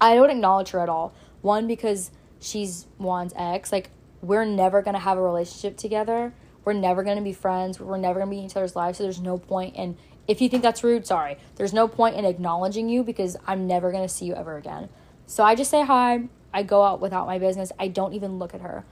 [0.00, 1.12] I don't acknowledge her at all.
[1.42, 2.10] One, because
[2.40, 3.72] she's Juan's ex.
[3.72, 3.90] Like,
[4.22, 6.32] we're never gonna have a relationship together.
[6.64, 7.78] We're never gonna be friends.
[7.78, 8.98] We're never gonna be in each other's lives.
[8.98, 11.36] So there's no point in if you think that's rude, sorry.
[11.56, 14.88] There's no point in acknowledging you because I'm never gonna see you ever again.
[15.26, 16.28] So I just say hi.
[16.52, 17.72] I go out without my business.
[17.78, 18.84] I don't even look at her.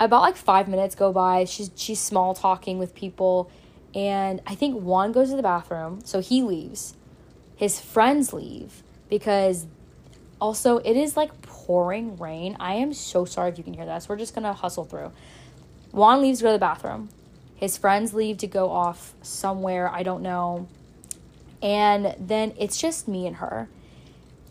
[0.00, 1.44] About like five minutes go by.
[1.44, 3.50] She's she's small talking with people
[3.96, 6.94] and I think Juan goes to the bathroom, so he leaves.
[7.56, 9.66] His friends leave because
[10.38, 12.58] also it is like pouring rain.
[12.60, 14.06] I am so sorry if you can hear this.
[14.06, 15.12] We're just gonna hustle through.
[15.92, 17.08] Juan leaves to go to the bathroom.
[17.54, 20.68] His friends leave to go off somewhere, I don't know.
[21.62, 23.66] And then it's just me and her.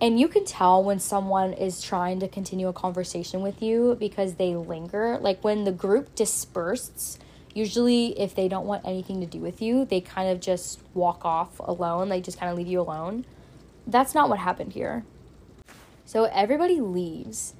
[0.01, 4.33] And you can tell when someone is trying to continue a conversation with you because
[4.33, 5.19] they linger.
[5.21, 7.19] Like when the group disperses,
[7.55, 11.25] usually if they don't want anything to do with you, they kind of just walk
[11.25, 12.09] off alone.
[12.09, 13.25] They just kind of leave you alone.
[13.87, 15.03] That's not what happened here.
[16.05, 17.55] So everybody leaves.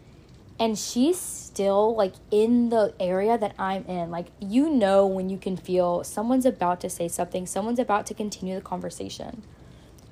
[0.60, 4.10] and she's still like in the area that I'm in.
[4.12, 8.14] Like you know when you can feel someone's about to say something, someone's about to
[8.14, 9.44] continue the conversation.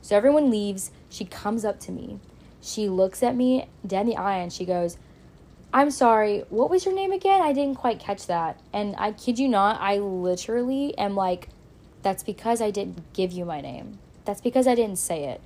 [0.02, 2.20] So everyone leaves, she comes up to me.
[2.62, 4.98] She looks at me dead in the eye and she goes,
[5.74, 7.42] I'm sorry, what was your name again?
[7.42, 8.60] I didn't quite catch that.
[8.72, 11.50] And I kid you not, I literally am like,
[12.04, 13.98] that's because I didn't give you my name.
[14.24, 15.42] That's because I didn't say it.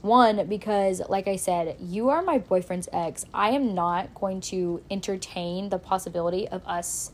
[0.00, 3.24] One, because, like I said, you are my boyfriend's ex.
[3.32, 7.12] I am not going to entertain the possibility of us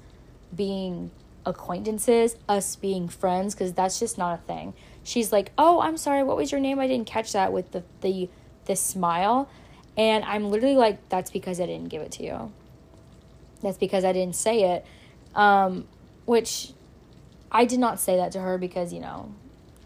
[0.55, 1.11] being
[1.45, 4.73] acquaintances, us being friends, because that's just not a thing.
[5.03, 6.23] She's like, "Oh, I'm sorry.
[6.23, 6.79] What was your name?
[6.79, 8.31] I didn't catch that." With the the
[8.65, 9.51] the smile,
[9.99, 12.53] and I'm literally like, "That's because I didn't give it to you.
[13.63, 14.87] That's because I didn't say it."
[15.35, 15.87] Um,
[16.25, 16.73] which
[17.53, 19.35] I did not say that to her because you know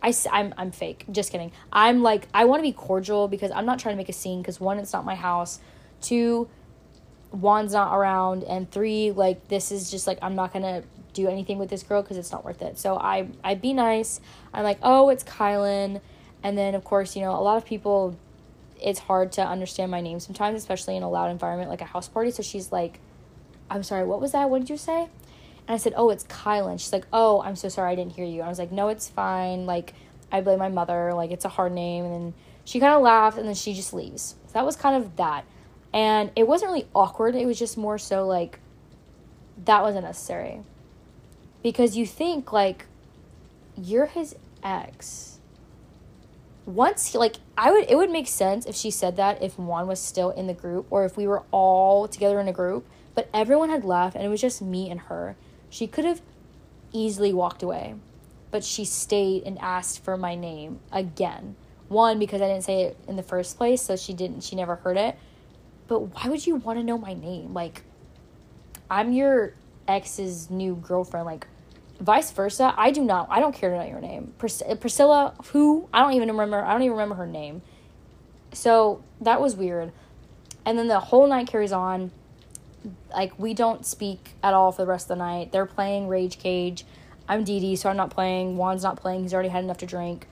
[0.02, 1.04] I, I'm, I'm fake.
[1.10, 1.52] Just kidding.
[1.72, 4.42] I'm like, I want to be cordial because I'm not trying to make a scene
[4.42, 5.60] because one, it's not my house.
[6.00, 6.48] Two,
[7.30, 8.42] Juan's not around.
[8.42, 10.82] And three, like, this is just like, I'm not going to
[11.12, 12.78] do anything with this girl because it's not worth it.
[12.78, 14.20] So I, I be nice.
[14.52, 16.00] I'm like, oh, it's Kylan.
[16.42, 18.16] And then, of course, you know, a lot of people,
[18.82, 22.08] it's hard to understand my name sometimes, especially in a loud environment like a house
[22.08, 22.30] party.
[22.30, 22.98] So she's like,
[23.70, 24.50] I'm sorry, what was that?
[24.50, 25.02] What did you say?
[25.02, 26.78] And I said, Oh, it's Kylan.
[26.80, 28.40] She's like, Oh, I'm so sorry I didn't hear you.
[28.40, 29.66] And I was like, No, it's fine.
[29.66, 29.94] Like,
[30.30, 31.14] I blame my mother.
[31.14, 32.04] Like, it's a hard name.
[32.04, 34.34] And then she kind of laughed and then she just leaves.
[34.46, 35.44] So that was kind of that.
[35.92, 37.34] And it wasn't really awkward.
[37.34, 38.58] It was just more so like,
[39.64, 40.60] that wasn't necessary.
[41.62, 42.86] Because you think, like,
[43.76, 45.31] you're his ex.
[46.64, 50.00] Once, like, I would, it would make sense if she said that if Juan was
[50.00, 53.68] still in the group or if we were all together in a group, but everyone
[53.68, 55.36] had left and it was just me and her.
[55.70, 56.22] She could have
[56.92, 57.96] easily walked away,
[58.50, 61.56] but she stayed and asked for my name again.
[61.88, 64.76] One, because I didn't say it in the first place, so she didn't, she never
[64.76, 65.18] heard it.
[65.88, 67.52] But why would you want to know my name?
[67.52, 67.82] Like,
[68.88, 69.54] I'm your
[69.88, 71.26] ex's new girlfriend.
[71.26, 71.46] Like,
[72.02, 72.74] vice versa.
[72.76, 74.34] I do not, I don't care to know your name.
[74.38, 75.88] Pris- uh, Priscilla, who?
[75.92, 77.62] I don't even remember, I don't even remember her name.
[78.52, 79.92] So that was weird.
[80.64, 82.10] And then the whole night carries on
[83.14, 85.52] like we don't speak at all for the rest of the night.
[85.52, 86.84] They're playing Rage Cage.
[87.28, 88.56] I'm Dee, so I'm not playing.
[88.56, 89.22] Juan's not playing.
[89.22, 90.26] He's already had enough to drink.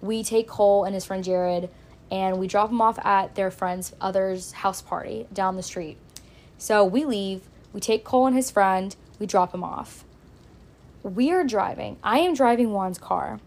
[0.00, 1.68] We take Cole and his friend Jared,
[2.10, 5.98] and we drop them off at their friend's other's house party down the street.
[6.58, 7.42] So we leave.
[7.72, 8.94] We take Cole and his friend.
[9.18, 10.05] We drop him off.
[11.06, 11.98] We are driving.
[12.02, 13.38] I am driving Juan's car.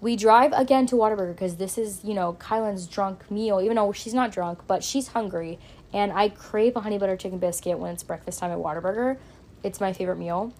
[0.00, 3.92] We drive again to Whataburger because this is, you know, Kylan's drunk meal, even though
[3.92, 5.60] she's not drunk, but she's hungry
[5.92, 9.18] and I crave a honey butter chicken biscuit when it's breakfast time at Whataburger.
[9.62, 10.52] It's my favorite meal.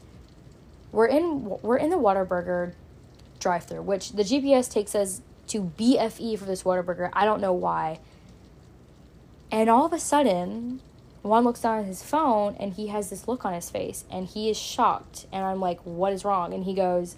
[0.93, 2.75] We're in we're in the Whataburger
[3.41, 7.11] drive-through, which the GPS takes us to BFE for this Whataburger.
[7.13, 7.99] I don't know why.
[9.51, 10.81] And all of a sudden,
[11.23, 14.27] Juan looks down at his phone and he has this look on his face and
[14.27, 15.27] he is shocked.
[15.33, 16.53] And I'm like, what is wrong?
[16.53, 17.17] And he goes,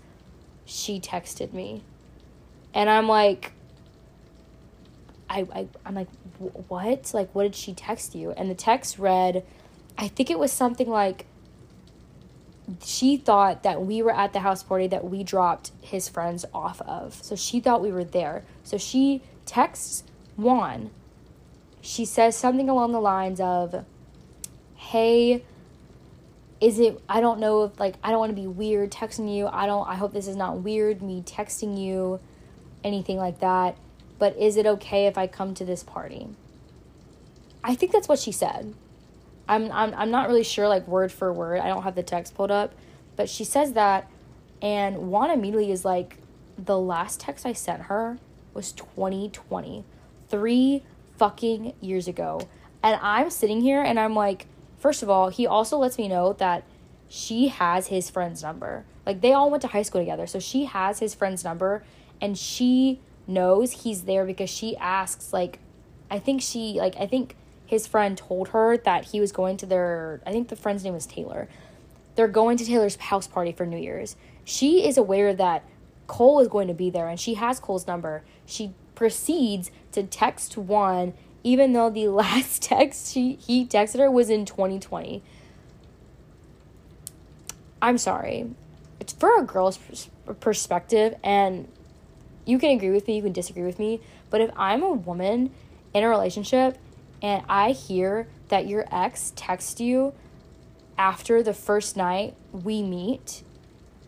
[0.67, 1.83] she texted me.
[2.75, 3.53] And I'm like,
[5.31, 6.09] I, I I'm like,
[6.69, 7.13] what?
[7.15, 8.33] Like, what did she text you?
[8.33, 9.45] And the text read,
[9.97, 11.27] I think it was something like,
[12.83, 16.81] she thought that we were at the house party that we dropped his friends off
[16.83, 17.23] of.
[17.23, 18.45] So she thought we were there.
[18.63, 20.05] So she texts
[20.37, 20.91] Juan.
[21.81, 23.85] She says something along the lines of,
[24.85, 25.45] Hey,
[26.61, 29.47] is it, I don't know if, like, I don't want to be weird texting you.
[29.47, 32.21] I don't, I hope this is not weird, me texting you,
[32.83, 33.77] anything like that
[34.19, 36.29] but is it okay if I come to this party?
[37.63, 38.75] I think that's what she said.
[39.49, 41.61] I'm, I'm, I'm not really sure, like, word for word.
[41.61, 42.75] I don't have the text pulled up,
[43.17, 44.11] but she says that,
[44.63, 46.19] and Juan immediately is like,
[46.57, 48.19] the last text I sent her
[48.55, 49.85] was 2020,
[50.29, 50.83] three
[51.19, 52.49] fucking years ago.
[52.83, 54.47] And I'm sitting here and I'm like,
[54.85, 56.63] first of all, he also lets me know that
[57.09, 58.85] she has his friend's number.
[59.07, 61.83] Like, they all went to high school together, so she has his friend's number,
[62.21, 65.59] and she knows he's there because she asks like
[66.11, 69.65] I think she like I think his friend told her that he was going to
[69.65, 71.49] their I think the friend's name was Taylor.
[72.17, 74.17] They're going to Taylor's house party for New Year's.
[74.45, 75.65] She is aware that
[76.07, 78.23] Cole is going to be there and she has Cole's number.
[78.45, 81.15] She proceeds to text Juan
[81.45, 85.23] even though the last text she he texted her was in 2020.
[87.81, 88.51] I'm sorry.
[88.99, 89.79] It's for a girl's
[90.41, 91.69] perspective and
[92.47, 95.51] you can agree with me, you can disagree with me, but if I'm a woman
[95.93, 96.79] in a relationship
[97.23, 100.15] and I hear that your ex texts you
[100.97, 103.43] after the first night we meet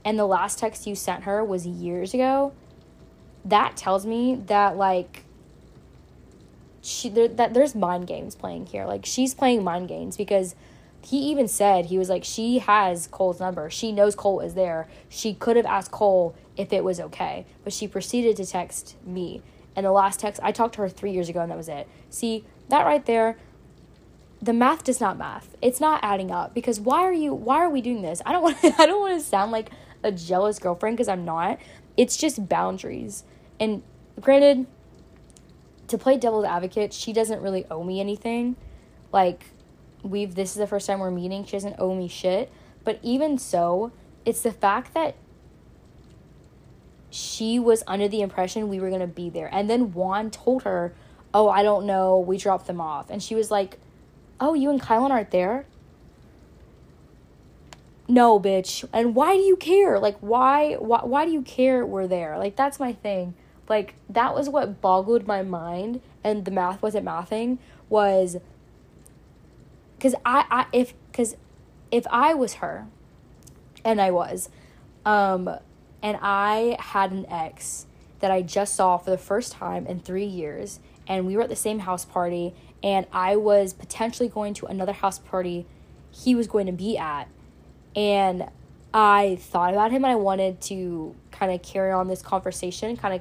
[0.05, 2.53] and the last text you sent her was years ago,
[3.45, 5.26] that tells me that like
[6.87, 8.85] she there, that there's mind games playing here.
[8.85, 10.55] Like she's playing mind games because
[11.03, 13.69] he even said he was like she has Cole's number.
[13.71, 14.89] She knows Cole is there.
[15.09, 19.43] She could have asked Cole if it was okay, but she proceeded to text me.
[19.75, 21.89] And the last text I talked to her 3 years ago and that was it.
[22.09, 23.37] See, that right there
[24.41, 25.57] the math does not math.
[25.63, 28.23] It's not adding up because why are you why are we doing this?
[28.25, 29.71] I don't want I don't want to sound like
[30.05, 31.59] a jealous girlfriend because I'm not.
[31.97, 33.25] It's just boundaries.
[33.59, 33.83] And
[34.21, 34.67] granted
[35.89, 38.57] to play devil's advocate, she doesn't really owe me anything.
[39.13, 39.45] Like
[40.03, 41.45] we've this is the first time we're meeting.
[41.45, 42.51] She doesn't owe me shit.
[42.85, 43.93] But even so,
[44.25, 45.17] it's the fact that
[47.11, 49.49] she was under the impression we were going to be there.
[49.53, 50.95] And then Juan told her,
[51.33, 52.19] "Oh, I don't know.
[52.19, 53.79] We dropped them off." And she was like,
[54.41, 55.67] "Oh, you and Kylan aren't there?"
[58.09, 58.89] No, bitch.
[58.93, 59.99] And why do you care?
[59.99, 62.39] Like why why why do you care we're there?
[62.39, 63.35] Like that's my thing.
[63.69, 67.59] Like that was what boggled my mind and the math wasn't mathing
[67.89, 68.37] was
[70.01, 71.37] cuz I I if cuz
[71.91, 72.87] if I was her
[73.85, 74.51] and I was
[75.05, 75.49] um
[76.03, 77.87] and I had an ex
[78.21, 81.49] that I just saw for the first time in 3 years and we were at
[81.49, 85.67] the same house party and I was potentially going to another house party
[86.11, 87.29] he was going to be at
[87.95, 88.49] and
[88.93, 93.15] I thought about him and I wanted to kind of carry on this conversation, kind
[93.15, 93.21] of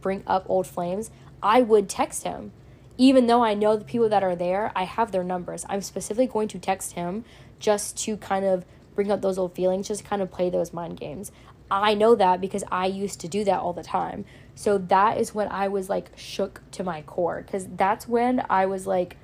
[0.00, 1.10] bring up old flames,
[1.42, 2.52] I would text him.
[2.98, 5.64] Even though I know the people that are there, I have their numbers.
[5.68, 7.24] I'm specifically going to text him
[7.58, 11.00] just to kind of bring up those old feelings, just kind of play those mind
[11.00, 11.32] games.
[11.70, 14.24] I know that because I used to do that all the time.
[14.54, 18.66] So that is when I was like shook to my core because that's when I
[18.66, 19.16] was like,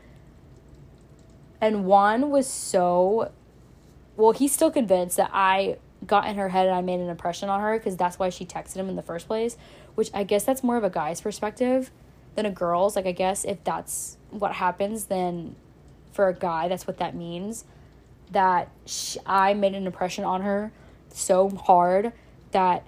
[1.60, 3.32] and Juan was so,
[4.16, 7.48] well, he's still convinced that I got in her head and I made an impression
[7.48, 9.56] on her because that's why she texted him in the first place
[9.97, 11.90] which I guess that's more of a guy's perspective
[12.36, 12.94] than a girl's.
[12.94, 15.57] Like, I guess if that's what happens, then
[16.12, 17.64] for a guy, that's what that means.
[18.30, 20.70] That she, I made an impression on her
[21.11, 22.12] so hard
[22.53, 22.86] that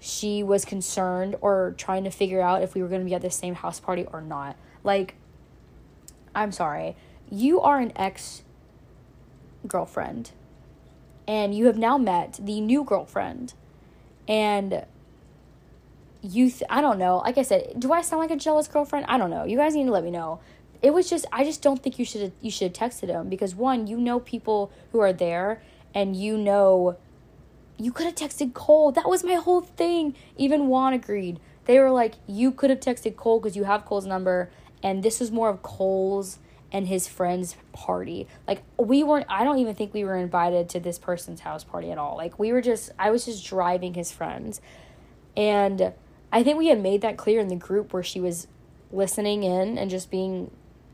[0.00, 3.22] she was concerned or trying to figure out if we were going to be at
[3.22, 4.56] the same house party or not.
[4.82, 5.14] Like,
[6.34, 6.96] I'm sorry.
[7.30, 8.42] You are an ex
[9.66, 10.30] girlfriend,
[11.26, 13.54] and you have now met the new girlfriend.
[14.28, 14.84] And
[16.26, 17.18] you th- I don't know.
[17.18, 19.06] Like I said, do I sound like a jealous girlfriend?
[19.08, 19.44] I don't know.
[19.44, 20.40] You guys need to let me know.
[20.82, 23.54] It was just I just don't think you should you should have texted him because
[23.54, 25.62] one, you know people who are there
[25.94, 26.96] and you know
[27.78, 28.92] you could have texted Cole.
[28.92, 30.14] That was my whole thing.
[30.36, 31.40] Even Juan agreed.
[31.66, 34.50] They were like, you could have texted Cole because you have Cole's number,
[34.82, 36.38] and this was more of Cole's
[36.72, 38.26] and his friend's party.
[38.46, 41.90] Like we weren't I don't even think we were invited to this person's house party
[41.90, 42.16] at all.
[42.16, 44.60] Like we were just I was just driving his friends.
[45.36, 45.92] And
[46.32, 48.46] I think we had made that clear in the group where she was
[48.92, 50.50] listening in and just being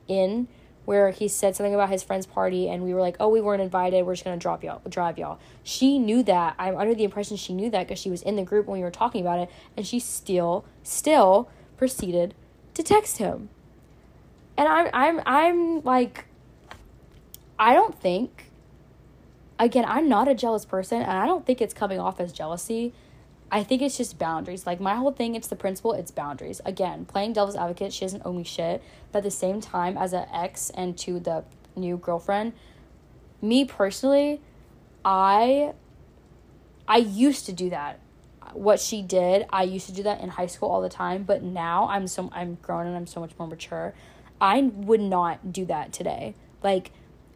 [0.08, 0.48] in
[0.84, 3.62] where he said something about his friend's party and we were like, "Oh, we weren't
[3.62, 4.04] invited.
[4.04, 6.54] We're just going to drop y'all, drive y'all." She knew that.
[6.58, 8.84] I'm under the impression she knew that cuz she was in the group when we
[8.84, 12.34] were talking about it and she still still proceeded
[12.74, 13.48] to text him.
[14.56, 16.26] And I'm I'm I'm like
[17.58, 18.50] I don't think
[19.58, 22.92] again, I'm not a jealous person and I don't think it's coming off as jealousy.
[23.52, 24.66] I think it's just boundaries.
[24.66, 26.62] Like my whole thing, it's the principle, it's boundaries.
[26.64, 28.82] Again, playing devil's advocate, she doesn't owe me shit.
[29.12, 31.44] But at the same time, as an ex and to the
[31.76, 32.54] new girlfriend,
[33.42, 34.40] me personally,
[35.04, 35.74] I
[36.88, 38.00] I used to do that.
[38.54, 41.42] What she did, I used to do that in high school all the time, but
[41.42, 43.92] now I'm so I'm grown and I'm so much more mature.
[44.40, 46.34] I would not do that today.
[46.62, 46.90] Like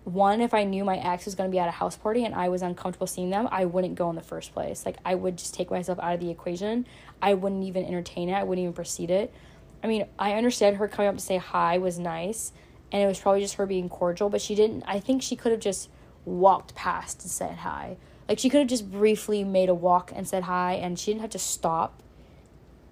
[0.06, 2.32] one, if I knew my ex was going to be at a house party and
[2.32, 4.86] I was uncomfortable seeing them, I wouldn't go in the first place.
[4.86, 6.86] Like, I would just take myself out of the equation.
[7.20, 9.34] I wouldn't even entertain it, I wouldn't even proceed it.
[9.82, 12.52] I mean, I understand her coming up to say hi was nice,
[12.92, 14.84] and it was probably just her being cordial, but she didn't.
[14.86, 15.90] I think she could have just
[16.24, 17.96] walked past and said hi.
[18.28, 21.22] Like, she could have just briefly made a walk and said hi, and she didn't
[21.22, 22.00] have to stop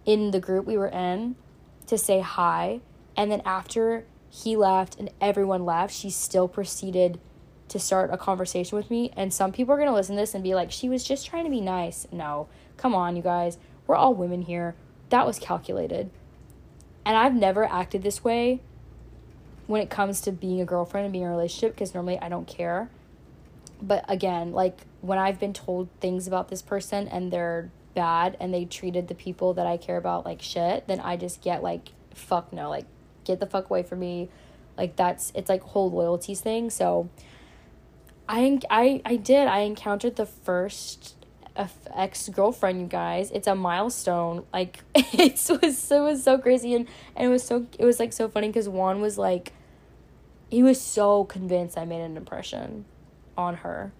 [0.04, 1.36] in the group we were in
[1.86, 2.80] to say hi.
[3.16, 4.04] And then after
[4.35, 7.20] he left and everyone left, she still proceeded
[7.68, 9.12] to start a conversation with me.
[9.16, 11.24] And some people are going to listen to this and be like, she was just
[11.24, 12.09] trying to be nice.
[12.11, 13.59] No, come on, you guys.
[13.87, 14.74] We're all women here.
[15.11, 16.11] That was calculated.
[17.05, 18.61] And I've never acted this way
[19.68, 22.28] when it comes to being a girlfriend and being in a relationship because normally I
[22.28, 22.91] don't care.
[23.80, 28.53] But again, like when I've been told things about this person and they're bad and
[28.53, 31.91] they treated the people that I care about like shit, then I just get like,
[32.14, 32.68] fuck no.
[32.68, 32.87] Like,
[33.25, 34.29] get the fuck away from me.
[34.77, 36.70] Like that's it's like whole loyalties thing.
[36.70, 37.09] So
[38.29, 39.49] I I I did.
[39.49, 41.14] I encountered the first
[41.95, 43.31] ex girlfriend, you guys.
[43.31, 44.45] It's a milestone.
[44.53, 48.12] Like it was it was so crazy and and it was so it was like
[48.12, 49.53] so funny because Juan was like,
[50.51, 52.85] he was so convinced I made an impression
[53.37, 53.93] on her.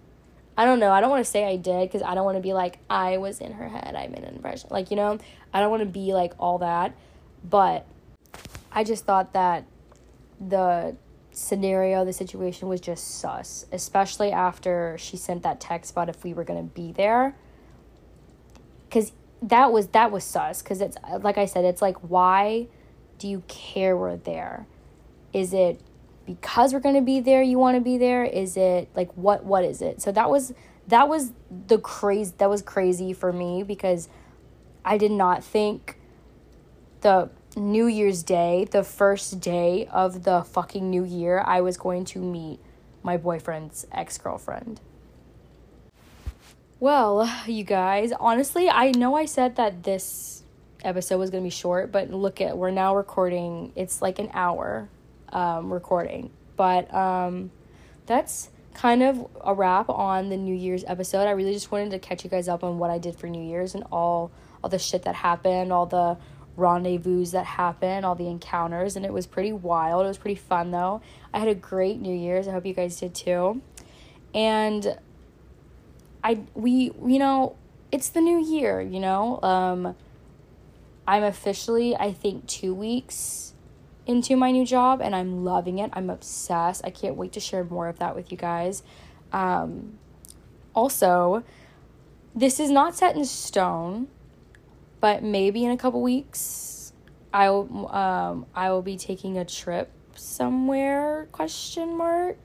[0.57, 0.91] I don't know.
[0.91, 3.17] I don't want to say I did because I don't want to be like I
[3.17, 3.95] was in her head.
[3.95, 4.69] I made an impression.
[4.71, 5.17] Like you know,
[5.53, 6.95] I don't want to be like all that,
[7.43, 7.85] but
[8.75, 9.65] I just thought that
[10.39, 10.97] the
[11.31, 16.33] scenario, the situation was just sus, especially after she sent that text about if we
[16.33, 17.35] were going to be there.
[18.91, 22.67] Cuz that was that was sus cuz it's like I said it's like why
[23.17, 24.67] do you care we're there?
[25.33, 25.81] Is it
[26.25, 28.23] because we're going to be there you want to be there?
[28.23, 30.01] Is it like what what is it?
[30.01, 30.53] So that was
[30.87, 31.31] that was
[31.67, 34.09] the crazy that was crazy for me because
[34.83, 35.97] I did not think
[37.01, 42.03] the New Year's Day, the first day of the fucking new year, I was going
[42.05, 42.59] to meet
[43.01, 44.81] my boyfriend's ex girlfriend.
[46.79, 50.43] Well, you guys, honestly, I know I said that this
[50.83, 53.71] episode was going to be short, but look at we're now recording.
[53.75, 54.89] It's like an hour
[55.29, 56.31] um, recording.
[56.57, 57.51] But um,
[58.05, 61.27] that's kind of a wrap on the New Year's episode.
[61.27, 63.43] I really just wanted to catch you guys up on what I did for New
[63.43, 64.31] Year's and all
[64.63, 66.17] all the shit that happened, all the
[66.57, 70.05] rendezvous that happened, all the encounters, and it was pretty wild.
[70.05, 71.01] It was pretty fun though.
[71.33, 72.47] I had a great New Year's.
[72.47, 73.61] I hope you guys did too.
[74.33, 74.97] And
[76.23, 77.55] I we you know,
[77.91, 79.39] it's the new year, you know.
[79.41, 79.95] Um
[81.07, 83.53] I'm officially I think 2 weeks
[84.05, 85.89] into my new job and I'm loving it.
[85.93, 86.81] I'm obsessed.
[86.83, 88.83] I can't wait to share more of that with you guys.
[89.31, 89.99] Um
[90.73, 91.43] also,
[92.35, 94.09] this is not set in stone
[95.05, 96.91] but maybe in a couple weeks
[97.31, 102.39] I'll um I will be taking a trip somewhere question mark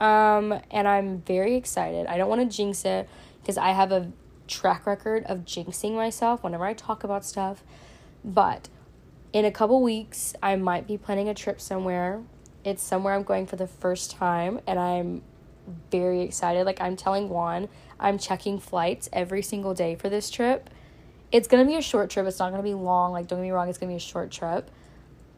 [0.00, 2.06] um and I'm very excited.
[2.06, 3.06] I don't want to jinx it
[3.42, 4.10] because I have a
[4.48, 7.62] track record of jinxing myself whenever I talk about stuff.
[8.24, 8.70] But
[9.34, 12.22] in a couple weeks, I might be planning a trip somewhere.
[12.64, 15.20] It's somewhere I'm going for the first time, and I'm
[15.90, 16.64] very excited.
[16.64, 17.68] Like, I'm telling Juan,
[18.00, 20.70] I'm checking flights every single day for this trip
[21.36, 22.26] it's gonna be a short trip.
[22.26, 23.12] It's not gonna be long.
[23.12, 24.70] Like, don't get me wrong, it's gonna be a short trip.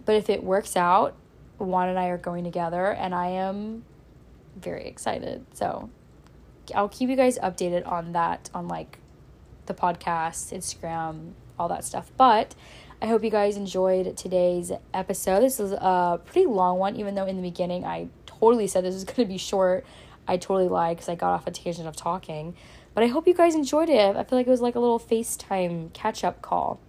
[0.05, 1.17] But if it works out,
[1.59, 3.85] Juan and I are going together, and I am
[4.57, 5.45] very excited.
[5.53, 5.91] So
[6.75, 8.99] I'll keep you guys updated on that on like
[9.67, 12.13] the podcast, Instagram, all that stuff.
[12.17, 12.55] But
[13.03, 15.41] I hope you guys enjoyed today's episode.
[15.41, 18.95] This is a pretty long one, even though in the beginning I totally said this
[18.95, 19.85] was going to be short.
[20.27, 22.55] I totally lied because I got off a tangent of talking.
[22.99, 24.17] But I hope you guys enjoyed it.
[24.17, 26.81] I feel like it was like a little FaceTime catch up call.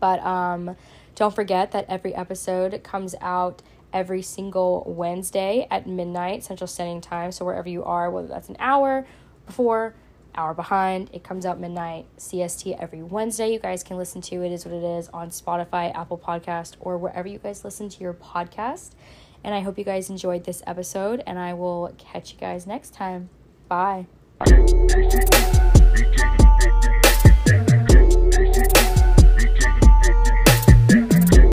[0.00, 0.74] But um,
[1.14, 3.62] don't forget that every episode comes out
[3.92, 7.30] every single Wednesday at midnight Central Standing Time.
[7.30, 9.06] So wherever you are, whether that's an hour
[9.46, 9.94] before,
[10.34, 13.52] hour behind, it comes out midnight CST every Wednesday.
[13.52, 16.98] You guys can listen to it is what it is on Spotify, Apple Podcast, or
[16.98, 18.94] wherever you guys listen to your podcast.
[19.44, 22.94] And I hope you guys enjoyed this episode, and I will catch you guys next
[22.94, 23.30] time.
[23.68, 24.06] Bye.
[24.48, 25.59] You.